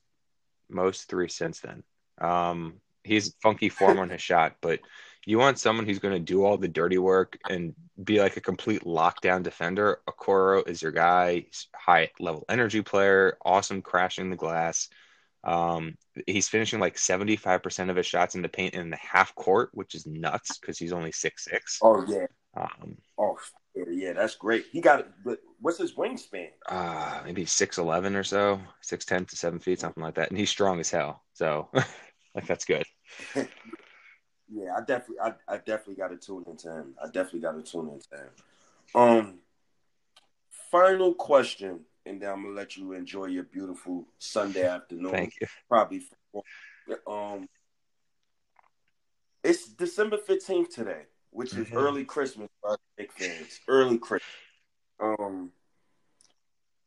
most 0.74 1.10
three 1.10 1.30
since 1.30 1.60
then. 1.60 1.84
Um, 2.20 2.76
he's 3.04 3.36
funky 3.42 3.70
form 3.70 4.00
on 4.00 4.10
his 4.10 4.22
shot, 4.30 4.56
but 4.62 4.80
you 5.26 5.38
want 5.38 5.60
someone 5.60 5.86
who's 5.86 6.00
going 6.00 6.14
to 6.14 6.20
do 6.20 6.44
all 6.44 6.58
the 6.58 6.68
dirty 6.68 6.98
work 6.98 7.38
and 7.50 7.74
be 8.04 8.20
like 8.20 8.36
a 8.36 8.42
complete 8.42 8.84
lockdown 8.84 9.44
defender. 9.44 10.00
Okoro 10.10 10.68
is 10.68 10.82
your 10.82 10.92
guy. 10.92 11.46
He's 11.48 11.68
high 11.74 12.12
level 12.20 12.46
energy 12.50 12.82
player, 12.82 13.38
awesome 13.46 13.82
crashing 13.82 14.30
the 14.30 14.36
glass. 14.36 14.90
Um, 15.44 15.96
he's 16.26 16.48
finishing 16.48 16.80
like 16.80 16.96
75% 16.96 17.90
of 17.90 17.96
his 17.96 18.06
shots 18.06 18.36
in 18.36 18.42
the 18.42 18.50
paint 18.50 18.74
in 18.74 18.90
the 18.90 18.98
half 18.98 19.36
court, 19.36 19.70
which 19.74 19.96
is 19.96 20.06
nuts 20.06 20.58
because 20.58 20.78
he's 20.78 20.94
only 20.94 21.12
six 21.12 21.46
six. 21.46 21.80
Oh 21.82 22.06
yeah. 22.08 22.28
Um, 22.56 22.98
Oh 23.18 23.38
yeah, 23.76 24.14
that's 24.14 24.36
great. 24.36 24.66
He 24.72 24.82
got 24.82 25.00
it. 25.02 25.08
But 25.24 25.40
what's 25.60 25.78
his 25.78 25.94
wingspan? 25.94 26.50
uh, 26.70 27.22
maybe 27.26 27.46
6'11 27.46 28.16
or 28.16 28.24
so, 28.24 28.60
6'10 28.84 29.28
to 29.28 29.36
7 29.36 29.60
feet, 29.60 29.80
something 29.80 30.04
like 30.04 30.16
that. 30.16 30.30
And 30.30 30.38
he's 30.38 30.50
strong 30.50 30.80
as 30.80 30.90
hell. 30.90 31.24
So, 31.34 31.70
like, 32.36 32.48
that's 32.48 32.66
good. 32.66 32.84
Yeah, 34.56 34.76
I 34.78 34.82
definitely, 34.82 35.20
I, 35.20 35.34
I 35.48 35.58
definitely 35.58 35.96
got 35.96 36.10
to 36.10 36.18
tune 36.18 36.44
into 36.46 36.70
him. 36.70 36.94
I 37.02 37.08
definitely 37.08 37.40
got 37.40 37.54
to 37.54 37.64
tune 37.64 37.90
into 37.90 38.08
him. 38.16 38.30
Um, 38.94 39.40
final 40.70 41.16
question, 41.16 41.80
and 42.06 42.22
then 42.22 42.30
I'm 42.30 42.44
gonna 42.44 42.56
let 42.56 42.78
you 42.78 42.94
enjoy 42.94 43.26
your 43.26 43.46
beautiful 43.46 44.06
Sunday 44.20 44.66
afternoon. 44.68 45.12
Thank 45.12 45.34
you. 45.42 45.48
Probably. 45.68 46.04
Um, 47.08 47.48
it's 49.44 49.70
December 49.70 50.18
fifteenth 50.18 50.70
today, 50.70 51.04
which 51.34 51.54
is 51.54 51.68
Mhm. 51.68 51.76
early 51.76 52.06
Christmas 52.06 52.50
for 52.62 52.78
big 52.96 53.12
fans. 53.12 53.60
Early 53.68 53.98
Christmas. 53.98 54.30
Um, 55.00 55.52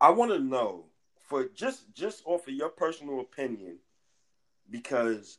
I 0.00 0.10
want 0.10 0.30
to 0.30 0.38
know 0.38 0.90
for 1.28 1.48
just 1.48 1.92
just 1.92 2.22
off 2.24 2.46
of 2.46 2.54
your 2.54 2.68
personal 2.68 3.20
opinion, 3.20 3.80
because 4.70 5.38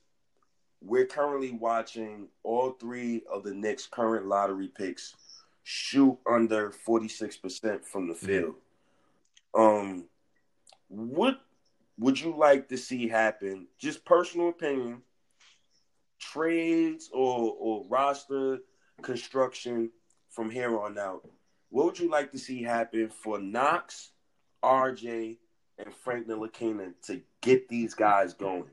we're 0.82 1.08
currently 1.08 1.52
watching 1.52 2.30
all 2.43 2.72
three 2.72 3.24
of 3.32 3.43
the 3.43 3.54
Knicks' 3.54 3.88
current 3.88 4.28
lottery 4.28 4.67
picks 4.67 5.15
shoot 5.63 6.20
under 6.26 6.72
forty 6.72 7.08
six 7.08 7.38
percent 7.38 7.86
from 7.86 8.08
the 8.08 8.15
field. 8.15 8.56
Um, 9.54 10.10
what 10.89 11.41
would 11.98 12.20
you 12.20 12.36
like 12.36 12.67
to 12.70 12.78
see 12.78 13.08
happen? 13.08 13.67
Just 13.78 14.06
personal 14.06 14.50
opinion, 14.50 15.02
trades 16.20 17.10
or 17.12 17.56
or 17.58 17.86
roster 17.88 18.60
construction 19.02 19.92
from 20.30 20.50
here 20.50 20.78
on 20.80 20.98
out. 20.98 21.28
What 21.70 21.86
would 21.86 22.00
you 22.00 22.10
like 22.10 22.32
to 22.32 22.40
see 22.40 22.64
happen 22.64 23.10
for 23.10 23.40
Knox, 23.40 24.12
RJ, 24.64 25.38
and 25.78 25.94
Frank 25.94 26.28
Ntilikina 26.28 26.94
to 27.04 27.22
get 27.42 27.68
these 27.68 27.94
guys 27.94 28.34
going? 28.34 28.70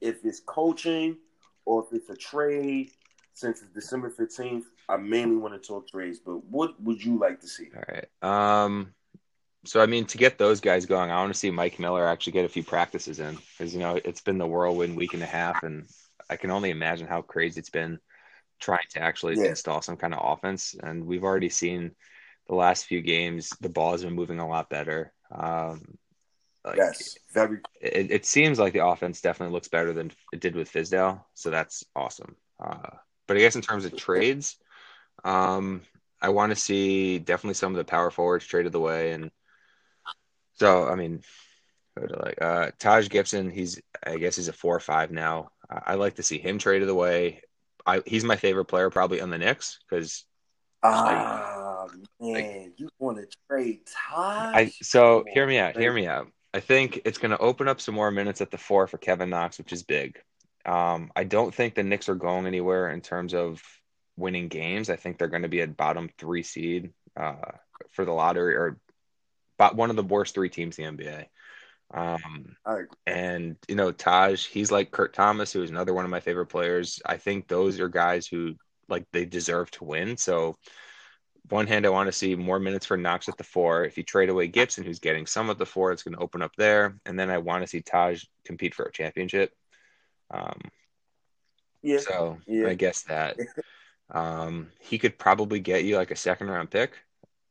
If 0.00 0.24
it's 0.24 0.40
coaching 0.40 1.16
or 1.64 1.84
if 1.84 1.92
it's 1.92 2.08
a 2.08 2.16
trade, 2.16 2.90
since 3.34 3.62
it's 3.62 3.70
December 3.72 4.10
fifteenth, 4.10 4.66
I 4.88 4.96
mainly 4.96 5.36
want 5.36 5.60
to 5.60 5.66
talk 5.66 5.88
trades. 5.88 6.18
But 6.18 6.44
what 6.44 6.80
would 6.82 7.04
you 7.04 7.18
like 7.18 7.40
to 7.40 7.48
see? 7.48 7.68
All 7.76 7.84
right. 7.88 8.64
Um, 8.64 8.94
so 9.64 9.80
I 9.80 9.86
mean, 9.86 10.06
to 10.06 10.18
get 10.18 10.38
those 10.38 10.60
guys 10.60 10.86
going, 10.86 11.10
I 11.10 11.16
want 11.16 11.32
to 11.32 11.38
see 11.38 11.50
Mike 11.50 11.78
Miller 11.78 12.06
actually 12.06 12.32
get 12.32 12.44
a 12.44 12.48
few 12.48 12.64
practices 12.64 13.20
in 13.20 13.36
because 13.56 13.74
you 13.74 13.80
know 13.80 14.00
it's 14.04 14.20
been 14.20 14.38
the 14.38 14.46
whirlwind 14.46 14.96
week 14.96 15.14
and 15.14 15.22
a 15.22 15.26
half, 15.26 15.62
and 15.62 15.88
I 16.30 16.36
can 16.36 16.50
only 16.50 16.70
imagine 16.70 17.06
how 17.06 17.22
crazy 17.22 17.60
it's 17.60 17.70
been 17.70 17.98
trying 18.58 18.86
to 18.90 19.00
actually 19.00 19.36
Yeah. 19.36 19.50
install 19.50 19.82
some 19.82 19.96
kind 19.96 20.14
of 20.14 20.20
offense. 20.22 20.74
And 20.82 21.06
we've 21.06 21.24
already 21.24 21.48
seen 21.48 21.94
the 22.46 22.54
last 22.54 22.86
few 22.86 23.02
games, 23.02 23.50
the 23.60 23.68
ball 23.68 23.92
has 23.92 24.04
been 24.04 24.14
moving 24.14 24.38
a 24.38 24.48
lot 24.48 24.70
better. 24.70 25.12
Um, 25.30 25.98
like, 26.64 26.78
yes, 26.78 27.16
very. 27.32 27.60
it, 27.80 28.10
it 28.10 28.26
seems 28.26 28.58
like 28.58 28.72
the 28.72 28.84
offense 28.84 29.20
definitely 29.20 29.54
looks 29.54 29.68
better 29.68 29.92
than 29.92 30.10
it 30.32 30.40
did 30.40 30.56
with 30.56 30.72
Fizdale, 30.72 31.24
so 31.34 31.50
that's 31.50 31.84
awesome. 31.94 32.36
Uh, 32.58 32.90
but 33.26 33.36
I 33.36 33.40
guess 33.40 33.56
in 33.56 33.62
terms 33.62 33.84
of 33.84 33.96
trades, 33.96 34.56
um, 35.24 35.82
I 36.20 36.30
want 36.30 36.50
to 36.50 36.56
see 36.56 37.18
definitely 37.18 37.54
some 37.54 37.72
of 37.72 37.78
the 37.78 37.84
power 37.84 38.10
forwards 38.10 38.46
traded 38.46 38.74
away, 38.74 39.12
and 39.12 39.30
so 40.54 40.88
I 40.88 40.94
mean, 40.96 41.22
who 41.96 42.08
do 42.08 42.14
I 42.14 42.24
like 42.24 42.42
uh, 42.42 42.70
Taj 42.78 43.08
Gibson. 43.08 43.50
He's 43.50 43.80
I 44.04 44.16
guess 44.16 44.36
he's 44.36 44.48
a 44.48 44.52
four 44.52 44.74
or 44.74 44.80
five 44.80 45.10
now. 45.10 45.50
I, 45.70 45.92
I 45.92 45.94
like 45.94 46.16
to 46.16 46.22
see 46.22 46.38
him 46.38 46.58
traded 46.58 46.88
away. 46.88 47.42
I, 47.88 48.02
he's 48.06 48.22
my 48.22 48.36
favorite 48.36 48.66
player 48.66 48.90
probably 48.90 49.20
on 49.20 49.30
the 49.30 49.38
Knicks 49.38 49.80
because 49.88 50.24
Ah 50.82 51.86
man, 52.20 52.72
you 52.76 52.88
want 52.98 53.18
to 53.18 53.26
trade 53.48 53.80
Taj? 53.86 54.54
I 54.54 54.72
so 54.82 55.24
hear 55.32 55.46
me 55.46 55.58
out. 55.58 55.76
Hear 55.76 55.92
me 55.92 56.06
out. 56.06 56.28
I 56.54 56.60
think 56.60 57.00
it's 57.04 57.18
going 57.18 57.30
to 57.30 57.38
open 57.38 57.66
up 57.66 57.80
some 57.80 57.94
more 57.94 58.10
minutes 58.10 58.40
at 58.40 58.50
the 58.50 58.58
four 58.58 58.86
for 58.86 58.98
Kevin 58.98 59.30
Knox, 59.30 59.58
which 59.58 59.72
is 59.72 59.82
big. 59.82 60.18
Um, 60.64 61.10
I 61.16 61.24
don't 61.24 61.54
think 61.54 61.74
the 61.74 61.82
Knicks 61.82 62.08
are 62.08 62.14
going 62.14 62.46
anywhere 62.46 62.90
in 62.90 63.00
terms 63.00 63.34
of 63.34 63.62
winning 64.16 64.48
games. 64.48 64.90
I 64.90 64.96
think 64.96 65.18
they're 65.18 65.28
going 65.28 65.42
to 65.42 65.48
be 65.48 65.60
a 65.60 65.66
bottom 65.66 66.10
three 66.18 66.42
seed 66.42 66.92
uh, 67.16 67.52
for 67.90 68.04
the 68.04 68.12
lottery, 68.12 68.54
or 68.54 68.78
one 69.72 69.90
of 69.90 69.96
the 69.96 70.02
worst 70.02 70.34
three 70.34 70.48
teams 70.48 70.78
in 70.78 70.96
the 70.96 71.04
NBA. 71.04 71.26
Um, 71.92 72.56
and 73.06 73.56
you 73.68 73.74
know, 73.74 73.92
Taj, 73.92 74.46
he's 74.46 74.70
like 74.70 74.90
Kurt 74.90 75.14
Thomas, 75.14 75.52
who 75.52 75.62
is 75.62 75.70
another 75.70 75.94
one 75.94 76.04
of 76.04 76.10
my 76.10 76.20
favorite 76.20 76.46
players. 76.46 77.00
I 77.06 77.16
think 77.16 77.48
those 77.48 77.80
are 77.80 77.88
guys 77.88 78.26
who 78.26 78.54
like 78.88 79.06
they 79.12 79.24
deserve 79.24 79.70
to 79.72 79.84
win. 79.84 80.16
So 80.16 80.56
one 81.48 81.66
hand, 81.66 81.86
I 81.86 81.90
want 81.90 82.08
to 82.08 82.12
see 82.12 82.34
more 82.34 82.58
minutes 82.58 82.86
for 82.86 82.96
Knox 82.96 83.28
at 83.28 83.38
the 83.38 83.44
four. 83.44 83.84
If 83.84 83.96
you 83.96 84.02
trade 84.02 84.28
away 84.28 84.48
Gibson, 84.48 84.84
who's 84.84 84.98
getting 84.98 85.26
some 85.26 85.48
of 85.48 85.58
the 85.58 85.66
four, 85.66 85.92
it's 85.92 86.02
going 86.02 86.14
to 86.14 86.22
open 86.22 86.42
up 86.42 86.52
there. 86.56 86.98
And 87.06 87.18
then 87.18 87.30
I 87.30 87.38
want 87.38 87.62
to 87.62 87.66
see 87.68 87.80
Taj 87.80 88.24
compete 88.44 88.74
for 88.74 88.84
a 88.84 88.92
championship. 88.92 89.52
Um, 90.30 90.60
Yeah, 91.82 91.98
so 91.98 92.38
Yeah. 92.46 92.66
I 92.68 92.74
guess 92.74 93.02
that 93.04 93.38
um, 94.10 94.68
he 94.80 94.98
could 94.98 95.18
probably 95.18 95.60
get 95.60 95.84
you 95.84 95.96
like 95.96 96.10
a 96.10 96.16
second 96.16 96.48
round 96.48 96.70
pick. 96.70 96.92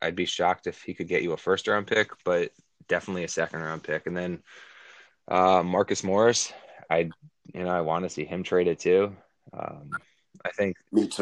I'd 0.01 0.15
be 0.15 0.25
shocked 0.25 0.67
if 0.67 0.83
he 0.83 0.93
could 0.93 1.07
get 1.07 1.23
you 1.23 1.33
a 1.33 1.37
first 1.37 1.67
round 1.67 1.87
pick, 1.87 2.11
but 2.23 2.51
definitely 2.87 3.23
a 3.23 3.29
second 3.29 3.61
round 3.61 3.83
pick. 3.83 4.07
And 4.07 4.15
then 4.15 4.43
uh, 5.27 5.63
Marcus 5.63 6.03
Morris, 6.03 6.51
I 6.89 7.09
you 7.53 7.63
know 7.63 7.69
I 7.69 7.81
want 7.81 8.03
to 8.03 8.09
see 8.09 8.25
him 8.25 8.43
traded 8.43 8.79
too. 8.79 9.15
Um, 9.53 9.91
I 10.45 10.51
think. 10.51 10.77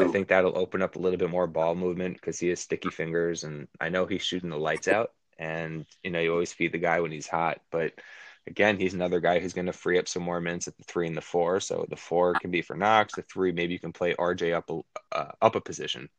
I 0.09 0.11
think 0.11 0.27
that'll 0.27 0.57
open 0.57 0.81
up 0.81 0.95
a 0.95 0.99
little 0.99 1.17
bit 1.17 1.29
more 1.29 1.47
ball 1.47 1.75
movement 1.75 2.15
because 2.15 2.39
he 2.39 2.49
has 2.49 2.59
sticky 2.59 2.89
fingers, 2.89 3.43
and 3.43 3.67
I 3.79 3.89
know 3.89 4.05
he's 4.05 4.23
shooting 4.23 4.49
the 4.49 4.57
lights 4.57 4.87
out. 4.87 5.11
And 5.37 5.85
you 6.03 6.11
know, 6.11 6.19
you 6.19 6.31
always 6.31 6.53
feed 6.53 6.71
the 6.71 6.77
guy 6.77 6.99
when 7.01 7.11
he's 7.11 7.27
hot, 7.27 7.61
but 7.71 7.93
again, 8.47 8.77
he's 8.77 8.93
another 8.93 9.19
guy 9.19 9.39
who's 9.39 9.53
going 9.53 9.65
to 9.65 9.73
free 9.73 9.97
up 9.97 10.07
some 10.07 10.23
more 10.23 10.39
minutes 10.39 10.67
at 10.67 10.77
the 10.77 10.83
three 10.83 11.07
and 11.07 11.17
the 11.17 11.21
four. 11.21 11.59
So 11.59 11.85
the 11.89 11.95
four 11.95 12.33
can 12.33 12.51
be 12.51 12.61
for 12.61 12.75
Knox. 12.75 13.15
The 13.15 13.21
three, 13.23 13.51
maybe 13.51 13.73
you 13.73 13.79
can 13.79 13.91
play 13.91 14.13
RJ 14.13 14.53
up 14.53 14.69
a 14.69 14.81
uh, 15.17 15.31
up 15.41 15.55
a 15.55 15.61
position. 15.61 16.09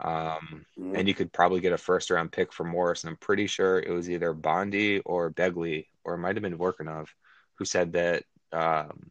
Um, 0.00 0.64
and 0.94 1.06
you 1.06 1.14
could 1.14 1.32
probably 1.32 1.60
get 1.60 1.72
a 1.72 1.78
first 1.78 2.10
round 2.10 2.32
pick 2.32 2.52
for 2.52 2.64
Morris. 2.64 3.04
And 3.04 3.10
I'm 3.10 3.16
pretty 3.16 3.46
sure 3.46 3.78
it 3.78 3.90
was 3.90 4.08
either 4.10 4.32
Bondy 4.32 5.00
or 5.00 5.30
Begley, 5.30 5.86
or 6.04 6.14
it 6.14 6.18
might 6.18 6.36
have 6.36 6.42
been 6.42 6.58
Vorkunov, 6.58 7.08
who 7.54 7.64
said 7.64 7.92
that 7.92 8.24
um, 8.52 9.10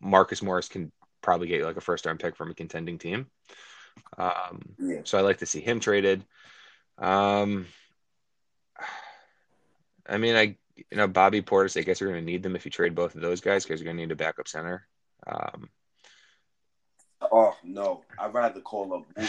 Marcus 0.00 0.42
Morris 0.42 0.68
can 0.68 0.90
probably 1.20 1.48
get 1.48 1.64
like 1.64 1.76
a 1.76 1.80
first 1.80 2.06
round 2.06 2.20
pick 2.20 2.36
from 2.36 2.50
a 2.50 2.54
contending 2.54 2.98
team. 2.98 3.26
Um, 4.16 4.74
yeah. 4.78 5.00
so 5.04 5.18
I 5.18 5.20
like 5.20 5.38
to 5.38 5.46
see 5.46 5.60
him 5.60 5.80
traded. 5.80 6.24
Um, 6.98 7.66
I 10.08 10.18
mean, 10.18 10.34
I 10.34 10.56
you 10.76 10.96
know 10.96 11.06
Bobby 11.08 11.42
Portis. 11.42 11.78
I 11.78 11.82
guess 11.82 12.00
you're 12.00 12.10
going 12.10 12.24
to 12.24 12.30
need 12.30 12.42
them 12.42 12.56
if 12.56 12.64
you 12.64 12.70
trade 12.70 12.94
both 12.94 13.14
of 13.14 13.20
those 13.20 13.40
guys 13.40 13.64
because 13.64 13.80
you're 13.80 13.86
going 13.86 13.96
to 13.98 14.02
need 14.02 14.12
a 14.12 14.16
backup 14.16 14.48
center. 14.48 14.86
Um, 15.26 15.68
Oh 17.30 17.54
no, 17.62 18.02
I'd 18.18 18.34
rather 18.34 18.60
call 18.60 18.94
up. 18.94 19.26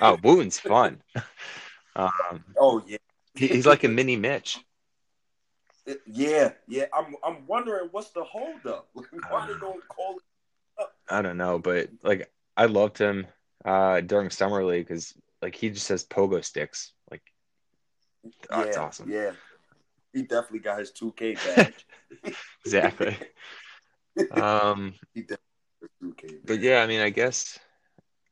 Oh, 0.00 0.18
Wooten's 0.22 0.58
fun. 0.58 1.02
um, 1.96 2.44
Oh 2.58 2.82
yeah, 2.86 2.98
he, 3.34 3.48
he's 3.48 3.66
like 3.66 3.84
a 3.84 3.88
mini 3.88 4.16
Mitch. 4.16 4.58
yeah, 6.06 6.52
yeah. 6.68 6.86
I'm 6.94 7.16
I'm 7.24 7.46
wondering 7.46 7.88
what's 7.90 8.10
the 8.10 8.24
holdup. 8.24 8.88
Why 8.94 9.46
they 9.46 9.58
don't 9.58 9.86
call 9.88 10.16
it? 10.16 10.82
up? 10.82 10.92
I 11.08 11.22
don't 11.22 11.36
know, 11.36 11.58
but 11.58 11.88
like 12.02 12.30
I 12.56 12.66
loved 12.66 12.98
him 12.98 13.26
uh, 13.64 14.00
during 14.00 14.30
summer 14.30 14.64
league 14.64 14.86
because 14.86 15.14
like 15.42 15.54
he 15.54 15.70
just 15.70 15.86
says 15.86 16.04
pogo 16.04 16.44
sticks. 16.44 16.92
Like 17.10 17.22
oh, 18.50 18.60
yeah, 18.60 18.66
it's 18.66 18.76
awesome. 18.76 19.10
Yeah, 19.10 19.32
he 20.12 20.22
definitely 20.22 20.60
got 20.60 20.78
his 20.78 20.92
2K 20.92 21.56
badge. 21.56 21.86
exactly. 22.64 23.16
um, 24.30 24.94
he 25.14 25.22
definitely 25.22 26.40
But 26.44 26.60
yeah, 26.60 26.82
I 26.82 26.86
mean, 26.86 27.00
I 27.00 27.10
guess, 27.10 27.58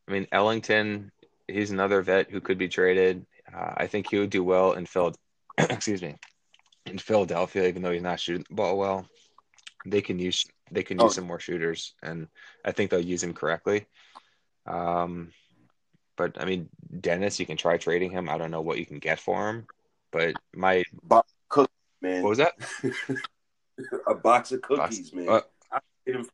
I 0.09 0.12
mean, 0.12 0.27
Ellington, 0.33 1.12
he's 1.49 1.71
another 1.71 2.03
vet 2.03 2.31
who 2.31 2.41
could 2.41 2.59
be 2.59 2.69
traded. 2.69 3.27
Uh, 3.53 3.75
I 3.77 3.87
think 3.87 4.09
he 4.11 4.19
would 4.19 4.31
do 4.31 4.45
well 4.45 4.73
in 4.73 4.87
Phil. 4.87 5.15
excuse 5.59 6.03
me, 6.03 6.17
in 6.87 6.99
Philadelphia, 6.99 7.69
even 7.69 7.83
though 7.83 7.93
he's 7.93 8.03
not 8.03 8.21
shooting 8.21 8.45
the 8.49 8.55
ball 8.55 8.79
well. 8.79 9.07
They 9.87 10.01
can 10.01 10.19
use 10.19 10.47
they 10.71 10.83
can 10.83 10.99
use 10.99 11.13
oh. 11.13 11.15
some 11.15 11.27
more 11.27 11.41
shooters, 11.41 11.95
and 12.03 12.29
I 12.65 12.73
think 12.73 12.91
they'll 12.91 13.01
use 13.01 13.23
him 13.23 13.35
correctly. 13.35 13.87
Um, 14.67 15.31
but 16.17 16.41
I 16.41 16.47
mean, 16.47 16.71
Dennis, 17.01 17.39
you 17.39 17.47
can 17.47 17.57
try 17.57 17.77
trading 17.77 18.11
him. 18.11 18.29
I 18.29 18.39
don't 18.39 18.51
know 18.51 18.63
what 18.63 18.79
you 18.79 18.87
can 18.87 18.99
get 18.99 19.21
for 19.21 19.51
him, 19.51 19.67
but 20.11 20.35
my 20.55 20.85
box 21.03 21.33
cookies, 21.49 21.71
man. 22.01 22.23
What 22.23 22.31
was 22.31 22.39
that? 22.39 22.55
a 24.07 24.15
box 24.15 24.53
of 24.53 24.63
cookies, 24.63 25.11
box, 25.11 25.13
man. 25.13 25.29
Uh, 25.29 25.41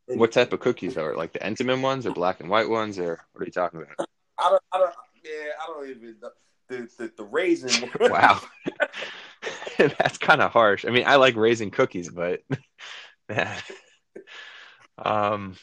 what 0.07 0.33
type 0.33 0.53
of 0.53 0.61
cookies 0.61 0.96
are 0.96 1.12
it? 1.12 1.16
like 1.16 1.33
the 1.33 1.38
Entenmann 1.38 1.81
ones 1.81 2.07
or 2.07 2.12
black 2.12 2.40
and 2.40 2.51
white 2.51 2.68
ones 2.68 2.99
or 2.99 3.20
what 3.33 3.42
are 3.42 3.46
you 3.46 3.53
talking 3.53 3.83
about? 3.83 4.09
I 4.40 4.50
don't, 4.50 4.62
I 4.72 4.79
don't, 4.79 4.94
yeah, 5.24 5.50
I 5.62 5.66
don't 5.66 5.90
even 5.90 6.16
the 6.20 6.31
the, 6.98 7.12
the 7.16 7.24
raisin. 7.24 7.90
wow, 8.00 8.40
that's 9.79 10.18
kind 10.18 10.40
of 10.40 10.53
harsh. 10.53 10.85
I 10.85 10.90
mean, 10.90 11.05
I 11.07 11.16
like 11.16 11.37
raisin 11.37 11.70
cookies, 11.70 12.09
but 12.09 12.40
man, 13.29 13.57
um, 14.98 15.57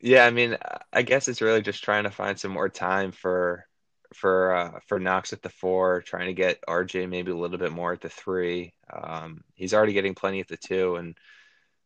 yeah, 0.00 0.24
I 0.24 0.30
mean, 0.30 0.56
I 0.92 1.02
guess 1.02 1.28
it's 1.28 1.42
really 1.42 1.62
just 1.62 1.84
trying 1.84 2.04
to 2.04 2.10
find 2.10 2.38
some 2.38 2.52
more 2.52 2.68
time 2.68 3.12
for 3.12 3.66
for 4.14 4.54
uh, 4.54 4.80
for 4.86 4.98
Knox 4.98 5.32
at 5.32 5.42
the 5.42 5.48
four, 5.48 6.02
trying 6.02 6.26
to 6.26 6.34
get 6.34 6.60
RJ 6.68 7.08
maybe 7.08 7.30
a 7.30 7.36
little 7.36 7.58
bit 7.58 7.72
more 7.72 7.92
at 7.92 8.00
the 8.00 8.08
three. 8.08 8.74
Um, 8.92 9.42
he's 9.54 9.74
already 9.74 9.92
getting 9.92 10.14
plenty 10.14 10.40
at 10.40 10.48
the 10.48 10.56
two, 10.56 10.96
and 10.96 11.16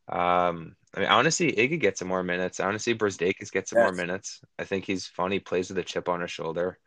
um, 0.09 0.75
I 0.95 0.99
mean, 0.99 1.09
I 1.09 1.15
want 1.15 1.25
to 1.25 1.31
see 1.31 1.51
Iggy 1.51 1.79
get 1.79 1.97
some 1.97 2.07
more 2.07 2.23
minutes. 2.23 2.59
I 2.59 2.65
want 2.65 2.75
to 2.75 2.83
see 2.83 2.95
Brazdeikis 2.95 3.51
get 3.51 3.67
some 3.67 3.79
yes. 3.79 3.85
more 3.85 3.93
minutes. 3.93 4.41
I 4.57 4.63
think 4.63 4.85
he's 4.85 5.05
fun. 5.05 5.31
He 5.31 5.39
plays 5.39 5.69
with 5.69 5.77
a 5.77 5.83
chip 5.83 6.09
on 6.09 6.21
his 6.21 6.31
shoulder. 6.31 6.79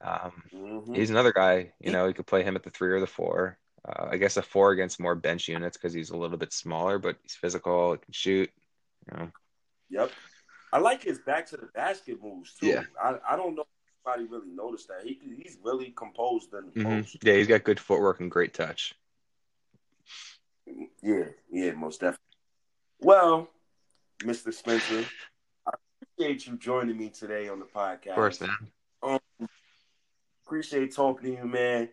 Um, 0.00 0.42
mm-hmm. 0.52 0.94
He's 0.94 1.10
another 1.10 1.32
guy. 1.32 1.72
You 1.80 1.92
know, 1.92 2.06
you 2.06 2.14
could 2.14 2.26
play 2.26 2.42
him 2.42 2.56
at 2.56 2.64
the 2.64 2.70
three 2.70 2.90
or 2.90 3.00
the 3.00 3.06
four. 3.06 3.58
Uh, 3.86 4.08
I 4.10 4.16
guess 4.16 4.36
a 4.36 4.42
four 4.42 4.72
against 4.72 5.00
more 5.00 5.14
bench 5.14 5.48
units 5.48 5.76
because 5.76 5.92
he's 5.92 6.10
a 6.10 6.16
little 6.16 6.36
bit 6.36 6.52
smaller, 6.52 6.98
but 6.98 7.16
he's 7.22 7.34
physical. 7.34 7.92
He 7.92 7.98
can 7.98 8.12
shoot. 8.12 8.50
You 9.10 9.18
know. 9.18 9.30
Yep. 9.90 10.10
I 10.72 10.78
like 10.78 11.02
his 11.02 11.20
back 11.20 11.46
to 11.46 11.56
the 11.56 11.68
basket 11.74 12.18
moves 12.22 12.54
too. 12.54 12.66
Yeah. 12.66 12.82
I, 13.02 13.16
I 13.28 13.36
don't 13.36 13.54
know 13.54 13.62
if 13.62 14.14
anybody 14.14 14.28
really 14.30 14.54
noticed 14.54 14.88
that. 14.88 15.04
He 15.04 15.18
he's 15.42 15.56
really 15.62 15.94
composed 15.96 16.52
in 16.52 16.66
the 16.66 16.88
mm-hmm. 16.88 17.16
Yeah, 17.22 17.34
he's 17.34 17.46
got 17.46 17.64
good 17.64 17.80
footwork 17.80 18.20
and 18.20 18.30
great 18.30 18.52
touch. 18.52 18.94
Yeah, 21.02 21.26
yeah, 21.50 21.72
most 21.72 22.00
definitely. 22.00 22.25
Well, 23.00 23.48
Mr. 24.22 24.52
Spencer, 24.52 25.04
I 25.66 25.72
appreciate 26.02 26.46
you 26.46 26.56
joining 26.56 26.96
me 26.96 27.10
today 27.10 27.48
on 27.48 27.58
the 27.58 27.66
podcast. 27.66 28.08
Of 28.08 28.14
course, 28.14 28.40
man. 28.40 28.56
Um, 29.02 29.48
appreciate 30.44 30.94
talking 30.94 31.30
to 31.34 31.42
you, 31.42 31.46
man. 31.46 31.90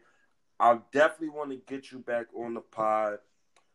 I 0.60 0.80
definitely 0.94 1.30
want 1.30 1.52
to 1.52 1.58
get 1.68 1.92
you 1.92 2.00
back 2.00 2.28
on 2.36 2.54
the 2.54 2.62
pod 2.62 3.18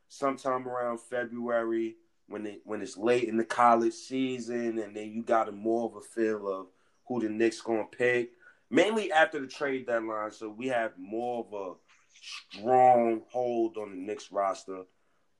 sometime 0.08 0.66
around 0.66 1.00
February 1.00 1.96
when 2.28 2.46
it 2.46 2.62
when 2.64 2.80
it's 2.80 2.96
late 2.96 3.24
in 3.24 3.36
the 3.36 3.44
college 3.44 3.94
season, 3.94 4.78
and 4.78 4.96
then 4.96 5.12
you 5.12 5.22
got 5.22 5.48
a 5.48 5.52
more 5.52 5.86
of 5.86 5.96
a 5.96 6.00
feel 6.00 6.48
of 6.48 6.66
who 7.06 7.20
the 7.20 7.28
Knicks 7.28 7.60
gonna 7.60 7.84
pick. 7.84 8.30
Mainly 8.70 9.12
after 9.12 9.40
the 9.40 9.46
trade 9.46 9.86
deadline, 9.86 10.30
so 10.30 10.48
we 10.48 10.68
have 10.68 10.92
more 10.98 11.46
of 11.46 11.52
a 11.52 11.74
strong 12.52 13.22
hold 13.30 13.76
on 13.76 13.90
the 13.90 13.96
Knicks 13.96 14.32
roster. 14.32 14.82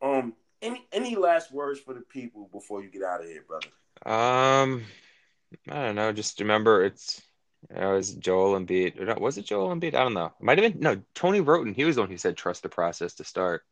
Um, 0.03 0.35
any 0.63 0.87
any 0.93 1.17
last 1.17 1.53
words 1.53 1.81
for 1.81 1.95
the 1.95 2.01
people 2.01 2.49
before 2.53 2.83
you 2.83 2.91
get 2.91 3.03
out 3.03 3.21
of 3.21 3.27
here, 3.29 3.45
brother? 3.47 3.69
Um, 4.05 4.85
I 5.69 5.87
don't 5.87 5.95
know. 5.95 6.13
Just 6.13 6.41
remember, 6.41 6.85
it's 6.85 7.23
it 7.71 7.85
was 7.85 8.15
Joel 8.15 8.59
Embiid. 8.59 9.19
Was 9.21 9.39
it 9.39 9.47
Joel 9.47 9.75
Embiid? 9.75 9.95
I 9.95 10.03
don't 10.03 10.15
know. 10.15 10.27
It 10.27 10.43
might 10.43 10.59
have 10.59 10.73
been 10.73 10.83
no 10.83 11.01
Tony 11.15 11.41
Wroten. 11.41 11.75
He 11.75 11.85
was 11.85 11.97
the 11.97 12.03
one 12.03 12.11
who 12.11 12.17
said 12.17 12.37
trust 12.37 12.63
the 12.63 12.69
process 12.69 13.15
to 13.15 13.25
start. 13.25 13.63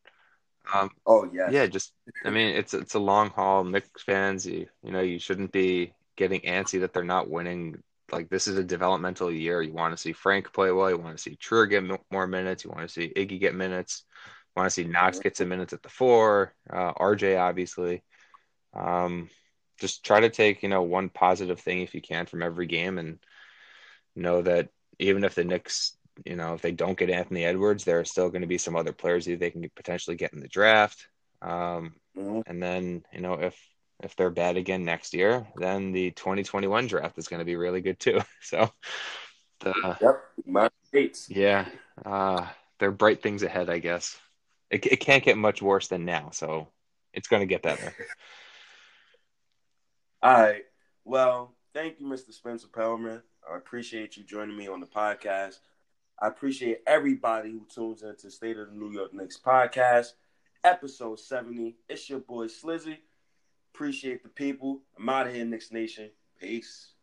Um, 0.75 0.91
oh 1.07 1.31
yeah, 1.33 1.51
yeah. 1.51 1.67
Just 1.67 1.93
I 2.25 2.31
mean, 2.31 2.55
it's 2.55 2.75
it's 2.75 2.95
a 2.95 2.99
long 2.99 3.31
haul. 3.31 3.65
Knicks 3.65 4.03
fans, 4.03 4.47
you 4.47 4.67
you 4.83 4.91
know, 4.91 5.01
you 5.01 5.19
shouldn't 5.19 5.53
be 5.53 5.93
getting 6.17 6.41
antsy 6.41 6.81
that 6.81 6.93
they're 6.93 7.05
not 7.05 7.31
winning. 7.31 7.83
Like 8.11 8.29
this 8.29 8.47
is 8.47 8.57
a 8.57 8.65
developmental 8.65 9.33
year. 9.33 9.63
You 9.63 9.73
want 9.73 9.93
to 9.93 10.01
see 10.01 10.13
Frank 10.13 10.53
play 10.53 10.71
well. 10.73 10.91
You 10.91 10.99
want 10.99 11.17
to 11.17 11.23
see 11.23 11.37
Trier 11.37 11.67
get 11.67 11.85
more 12.11 12.27
minutes. 12.27 12.65
You 12.65 12.71
want 12.71 12.89
to 12.89 12.93
see 12.93 13.13
Iggy 13.15 13.39
get 13.41 13.55
minutes. 13.55 14.05
Want 14.57 14.67
to 14.67 14.71
see 14.71 14.85
Knox 14.85 15.19
get 15.19 15.37
some 15.37 15.49
minutes 15.49 15.73
at 15.73 15.83
the 15.83 15.89
four. 15.89 16.55
Uh, 16.71 16.93
RJ 16.95 17.39
obviously. 17.39 18.03
Um, 18.75 19.31
just 19.79 20.05
try 20.05 20.21
to 20.21 20.31
take 20.31 20.63
you 20.63 20.69
know 20.69 20.83
one 20.83 21.09
positive 21.11 21.61
thing 21.61 21.83
if 21.83 21.95
you 21.95 22.01
can 22.01 22.27
from 22.27 22.43
every 22.43 22.67
game, 22.67 22.99
and 22.99 23.19
know 24.15 24.43
that 24.43 24.71
even 24.99 25.25
if 25.25 25.35
the 25.35 25.45
Knicks 25.45 25.97
you 26.25 26.37
know, 26.37 26.55
if 26.55 26.63
they 26.63 26.73
don't 26.73 26.99
get 26.99 27.11
Anthony 27.11 27.45
Edwards, 27.45 27.85
there 27.85 28.01
are 28.01 28.05
still 28.05 28.31
going 28.31 28.43
to 28.43 28.47
be 28.47 28.59
some 28.59 28.77
other 28.77 28.93
players 28.93 29.27
that 29.27 29.39
they 29.39 29.51
can 29.51 29.69
potentially 29.75 30.17
get 30.17 30.33
in 30.33 30.41
the 30.41 30.49
draft. 30.49 31.09
Um, 31.43 31.95
mm-hmm. 32.17 32.41
And 32.47 32.63
then, 32.63 33.05
you 33.13 33.21
know, 33.21 33.35
if 33.35 33.61
if 34.03 34.15
they're 34.15 34.31
bad 34.31 34.57
again 34.57 34.85
next 34.85 35.15
year, 35.15 35.47
then 35.57 35.93
the 35.93 36.11
2021 36.11 36.87
draft 36.87 37.17
is 37.19 37.29
going 37.29 37.39
to 37.39 37.47
be 37.47 37.57
really 37.57 37.81
good 37.81 37.99
too. 37.99 38.21
So, 38.43 38.71
the, 39.61 39.97
yep, 40.01 40.23
my 40.45 40.69
states. 40.85 41.29
Yeah, 41.29 41.67
uh, 42.05 42.47
they're 42.79 42.93
bright 42.93 43.23
things 43.23 43.43
ahead, 43.43 43.71
I 43.71 43.79
guess. 43.79 44.19
It, 44.71 44.87
it 44.87 45.01
can't 45.01 45.25
get 45.25 45.39
much 45.39 45.63
worse 45.63 45.89
than 45.89 46.05
now, 46.05 46.31
so 46.33 46.69
it's 47.13 47.29
going 47.29 47.41
to 47.41 47.47
get 47.47 47.63
better. 47.63 47.95
All 50.23 50.33
right. 50.33 50.63
Well, 51.05 51.55
thank 51.73 52.01
you, 52.01 52.07
Mr. 52.07 52.33
Spencer 52.33 52.69
Pearlman. 52.69 53.23
I 53.51 53.57
appreciate 53.57 54.17
you 54.17 54.25
joining 54.25 54.57
me 54.57 54.67
on 54.67 54.81
the 54.81 54.87
podcast. 54.87 55.59
I 56.21 56.29
appreciate 56.29 56.79
everybody 56.87 57.53
who 57.53 57.67
tunes 57.73 58.03
into 58.03 58.31
State 58.31 58.59
of 58.59 58.71
the 58.71 58.75
New 58.75 58.91
York 58.91 59.13
Knicks 59.13 59.39
podcast, 59.39 60.13
episode 60.65 61.21
70. 61.21 61.77
It's 61.89 62.09
your 62.09 62.21
boy 62.21 62.47
Slizzy. 62.47 62.99
Appreciate 63.75 64.23
the 64.23 64.31
people. 64.31 64.81
I'm 64.99 65.09
out 65.09 65.27
of 65.27 65.35
here, 65.35 65.45
Knicks 65.45 65.71
Nation. 65.71 66.11
Peace. 66.41 66.96